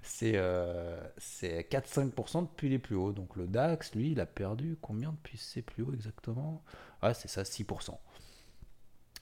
C'est 0.02 0.36
4-5% 0.36 2.50
depuis 2.50 2.68
les 2.68 2.80
plus 2.80 2.98
hauts. 2.98 3.14
Donc 3.14 3.38
le 3.38 3.48
DAX, 3.48 3.96
lui, 3.96 4.12
il 4.12 4.20
a 4.20 4.26
perdu 4.26 4.78
combien 4.82 5.14
depuis 5.14 5.38
ses 5.38 5.62
plus 5.62 5.84
hauts 5.84 5.94
exactement? 5.94 6.62
Ouais, 7.02 7.14
c'est 7.14 7.30
ça, 7.30 7.44
6%. 7.44 7.98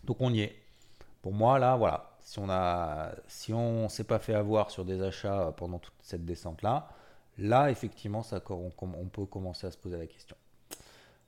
Donc 0.04 0.18
on 0.20 0.34
y 0.34 0.42
est. 0.42 0.56
Pour 1.22 1.32
moi, 1.32 1.60
là, 1.60 1.76
voilà. 1.76 2.18
Si 2.22 2.40
on 2.40 2.50
a, 2.50 3.12
si 3.28 3.54
on 3.54 3.88
s'est 3.88 4.06
pas 4.06 4.18
fait 4.18 4.34
avoir 4.34 4.72
sur 4.72 4.84
des 4.84 5.04
achats 5.04 5.54
pendant 5.56 5.78
toute 5.78 5.94
cette 6.02 6.26
descente-là, 6.26 6.90
là, 7.38 7.70
effectivement, 7.70 8.24
ça, 8.24 8.42
on, 8.50 8.72
on, 8.82 9.10
peut 9.10 9.28
commencer 9.28 9.68
à 9.68 9.72
se 9.72 9.78
poser 9.78 10.00
la 10.00 10.08
question. 10.08 10.36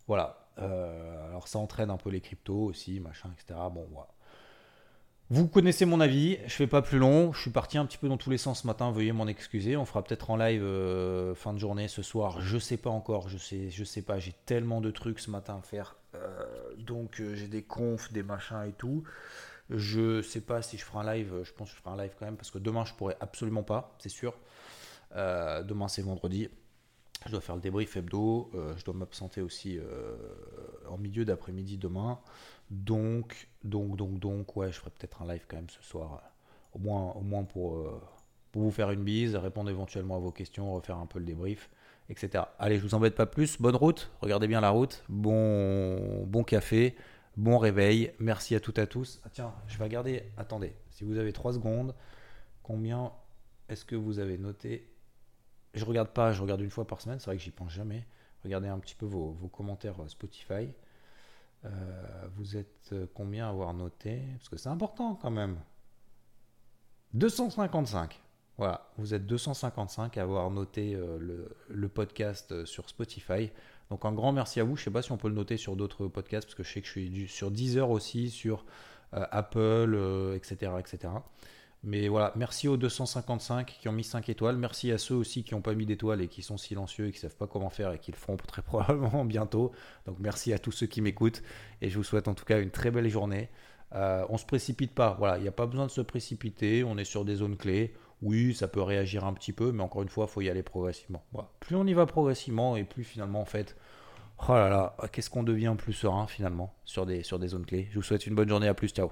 Voilà. 0.07 0.47
Euh, 0.57 1.27
alors 1.27 1.47
ça 1.47 1.59
entraîne 1.59 1.91
un 1.91 1.97
peu 1.97 2.09
les 2.09 2.21
cryptos 2.21 2.63
aussi, 2.63 2.99
machin, 2.99 3.29
etc. 3.37 3.59
Bon, 3.71 3.87
voilà. 3.91 4.09
Vous 5.29 5.47
connaissez 5.47 5.85
mon 5.85 6.01
avis, 6.01 6.37
je 6.45 6.53
fais 6.53 6.67
pas 6.67 6.81
plus 6.81 6.99
long, 6.99 7.31
je 7.31 7.39
suis 7.41 7.49
parti 7.49 7.77
un 7.77 7.85
petit 7.85 7.97
peu 7.97 8.09
dans 8.09 8.17
tous 8.17 8.29
les 8.29 8.37
sens 8.37 8.61
ce 8.61 8.67
matin, 8.67 8.91
veuillez 8.91 9.13
m'en 9.13 9.25
excuser, 9.25 9.77
on 9.77 9.85
fera 9.85 10.03
peut-être 10.03 10.29
en 10.29 10.35
live 10.35 10.61
euh, 10.61 11.33
fin 11.33 11.53
de 11.53 11.59
journée 11.59 11.87
ce 11.87 12.01
soir, 12.01 12.41
je 12.41 12.57
sais 12.57 12.75
pas 12.75 12.89
encore, 12.89 13.29
je 13.29 13.37
sais, 13.37 13.69
je 13.69 13.83
sais 13.85 14.01
pas, 14.01 14.19
j'ai 14.19 14.35
tellement 14.45 14.81
de 14.81 14.91
trucs 14.91 15.19
ce 15.19 15.31
matin 15.31 15.59
à 15.59 15.61
faire, 15.61 15.95
euh, 16.15 16.45
donc 16.77 17.21
euh, 17.21 17.35
j'ai 17.35 17.47
des 17.47 17.63
confs, 17.63 18.11
des 18.11 18.21
machins 18.21 18.65
et 18.67 18.73
tout, 18.73 19.05
je 19.69 20.21
sais 20.21 20.41
pas 20.41 20.61
si 20.61 20.77
je 20.77 20.83
ferai 20.83 21.07
un 21.07 21.13
live, 21.13 21.33
je 21.43 21.53
pense 21.53 21.69
que 21.71 21.77
je 21.77 21.81
ferai 21.81 21.95
un 21.95 22.03
live 22.03 22.11
quand 22.19 22.25
même, 22.25 22.35
parce 22.37 22.51
que 22.51 22.59
demain 22.59 22.83
je 22.83 22.93
pourrai 22.93 23.15
absolument 23.21 23.63
pas, 23.63 23.95
c'est 23.99 24.09
sûr, 24.09 24.37
demain 25.15 25.87
c'est 25.87 26.01
vendredi, 26.01 26.49
je 27.25 27.31
dois 27.31 27.41
faire 27.41 27.55
le 27.55 27.61
débrief 27.61 27.95
hebdo, 27.95 28.51
je 28.77 28.83
dois 28.83 28.93
m'absenter 28.93 29.41
aussi 29.41 29.79
en 30.89 30.97
milieu 30.97 31.25
d'après-midi 31.25 31.77
demain, 31.77 32.19
donc, 32.73 33.47
donc, 33.63 33.95
donc, 33.95 34.19
donc, 34.19 34.55
ouais, 34.55 34.71
je 34.71 34.79
ferai 34.79 34.89
peut-être 34.89 35.21
un 35.21 35.27
live 35.27 35.45
quand 35.47 35.57
même 35.57 35.69
ce 35.69 35.83
soir, 35.83 36.13
euh, 36.13 36.77
au 36.77 36.79
moins, 36.79 37.11
au 37.13 37.21
moins 37.21 37.43
pour, 37.43 37.77
euh, 37.77 38.01
pour 38.51 38.63
vous 38.63 38.71
faire 38.71 38.91
une 38.91 39.03
bise, 39.03 39.35
répondre 39.35 39.69
éventuellement 39.69 40.15
à 40.15 40.19
vos 40.19 40.31
questions, 40.31 40.73
refaire 40.73 40.97
un 40.97 41.05
peu 41.05 41.19
le 41.19 41.25
débrief, 41.25 41.69
etc. 42.09 42.45
Allez, 42.57 42.77
je 42.77 42.83
vous 42.83 42.95
embête 42.95 43.15
pas 43.15 43.25
plus. 43.25 43.59
Bonne 43.61 43.75
route, 43.75 44.11
regardez 44.21 44.47
bien 44.47 44.61
la 44.61 44.71
route. 44.71 45.03
Bon, 45.07 46.25
bon 46.25 46.43
café, 46.43 46.95
bon 47.37 47.57
réveil. 47.57 48.11
Merci 48.19 48.55
à 48.55 48.59
toutes 48.59 48.79
et 48.79 48.81
à 48.81 48.87
tous. 48.87 49.21
Ah, 49.23 49.29
tiens, 49.31 49.53
je 49.67 49.77
vais 49.77 49.83
regarder. 49.83 50.23
Attendez, 50.37 50.73
si 50.89 51.03
vous 51.03 51.17
avez 51.17 51.33
3 51.33 51.53
secondes, 51.53 51.93
combien 52.63 53.11
est-ce 53.69 53.85
que 53.85 53.95
vous 53.95 54.19
avez 54.19 54.37
noté 54.37 54.89
je 55.73 55.85
regarde 55.85 56.09
pas, 56.09 56.31
je 56.31 56.41
regarde 56.41 56.61
une 56.61 56.69
fois 56.69 56.85
par 56.85 57.01
semaine, 57.01 57.19
c'est 57.19 57.25
vrai 57.25 57.37
que 57.37 57.43
j'y 57.43 57.51
pense 57.51 57.71
jamais. 57.71 58.05
Regardez 58.43 58.67
un 58.67 58.79
petit 58.79 58.95
peu 58.95 59.05
vos, 59.05 59.33
commentaires 59.51 59.95
Spotify. 60.07 60.69
vous 62.35 62.57
êtes 62.57 62.93
combien 63.13 63.47
à 63.47 63.49
avoir 63.49 63.73
noté? 63.73 64.21
Parce 64.37 64.49
que 64.49 64.57
c'est 64.57 64.69
important 64.69 65.15
quand 65.15 65.31
même. 65.31 65.57
255. 67.13 68.19
Voilà, 68.57 68.91
vous 68.97 69.13
êtes 69.13 69.25
255 69.25 70.17
à 70.17 70.21
avoir 70.21 70.51
noté 70.51 70.93
le, 70.93 71.55
le, 71.69 71.89
podcast 71.89 72.65
sur 72.65 72.89
Spotify. 72.89 73.49
Donc 73.89 74.05
un 74.05 74.11
grand 74.11 74.31
merci 74.31 74.59
à 74.59 74.63
vous. 74.63 74.75
Je 74.75 74.81
ne 74.81 74.85
sais 74.85 74.91
pas 74.91 75.01
si 75.01 75.11
on 75.11 75.17
peut 75.17 75.29
le 75.29 75.35
noter 75.35 75.57
sur 75.57 75.75
d'autres 75.75 76.07
podcasts, 76.07 76.47
parce 76.47 76.55
que 76.55 76.63
je 76.63 76.71
sais 76.71 76.81
que 76.81 76.87
je 76.87 76.91
suis 76.91 77.27
sur 77.27 77.49
Deezer 77.49 77.89
aussi, 77.89 78.29
sur 78.29 78.65
Apple, 79.11 79.97
etc., 80.35 80.73
etc. 80.79 81.13
Mais 81.83 82.07
voilà, 82.07 82.31
merci 82.37 82.69
aux 82.69 82.77
255 82.77 83.77
qui 83.79 83.89
ont 83.89 83.91
mis 83.91 84.05
5 84.05 84.29
étoiles. 84.29 84.55
Merci 84.55 84.91
à 84.91 84.97
ceux 84.97 85.15
aussi 85.15 85.43
qui 85.43 85.53
n'ont 85.53 85.61
pas 85.61 85.73
mis 85.73 85.85
d'étoiles 85.85 86.21
et 86.21 86.29
qui 86.29 86.41
sont 86.41 86.57
silencieux 86.57 87.07
et 87.07 87.11
qui 87.11 87.17
ne 87.17 87.21
savent 87.23 87.35
pas 87.35 87.47
comment 87.47 87.69
faire 87.69 87.91
et 87.91 87.99
qui 87.99 88.11
le 88.11 88.17
feront 88.17 88.37
très 88.37 88.61
probablement 88.63 89.25
bientôt. 89.25 89.73
Donc 90.05 90.17
merci 90.19 90.53
à 90.53 90.59
tous 90.59 90.71
ceux 90.71 90.87
qui 90.87 91.01
m'écoutent 91.01 91.43
et 91.81 91.89
je 91.89 91.97
vous 91.97 92.03
souhaite 92.03 92.29
en 92.29 92.33
tout 92.33 92.45
cas 92.45 92.61
une 92.61 92.71
très 92.71 92.89
belle 92.89 93.09
journée. 93.09 93.49
Euh, 93.95 94.25
on 94.29 94.33
ne 94.33 94.37
se 94.37 94.45
précipite 94.45 94.93
pas, 94.93 95.15
voilà, 95.19 95.37
il 95.37 95.41
n'y 95.41 95.47
a 95.47 95.51
pas 95.51 95.67
besoin 95.67 95.85
de 95.85 95.91
se 95.91 96.01
précipiter, 96.01 96.83
on 96.83 96.97
est 96.97 97.03
sur 97.03 97.25
des 97.25 97.35
zones 97.35 97.57
clés. 97.57 97.93
Oui, 98.21 98.55
ça 98.55 98.69
peut 98.69 98.81
réagir 98.81 99.25
un 99.25 99.33
petit 99.33 99.51
peu, 99.51 99.73
mais 99.73 99.83
encore 99.83 100.01
une 100.01 100.09
fois, 100.09 100.25
il 100.27 100.31
faut 100.31 100.41
y 100.41 100.49
aller 100.49 100.63
progressivement. 100.63 101.23
Plus 101.59 101.75
on 101.75 101.85
y 101.85 101.93
va 101.93 102.05
progressivement 102.05 102.77
et 102.77 102.85
plus 102.85 103.03
finalement, 103.03 103.41
en 103.41 103.45
fait, 103.45 103.75
oh 104.47 104.55
qu'est-ce 105.11 105.29
qu'on 105.29 105.43
devient 105.43 105.75
plus 105.77 105.93
serein 105.93 106.25
finalement 106.27 106.73
sur 106.85 107.05
des, 107.05 107.21
sur 107.23 107.37
des 107.37 107.49
zones 107.49 107.65
clés. 107.65 107.89
Je 107.91 107.95
vous 107.95 108.03
souhaite 108.03 108.25
une 108.25 108.35
bonne 108.35 108.49
journée, 108.49 108.69
à 108.69 108.73
plus, 108.73 108.89
ciao. 108.89 109.11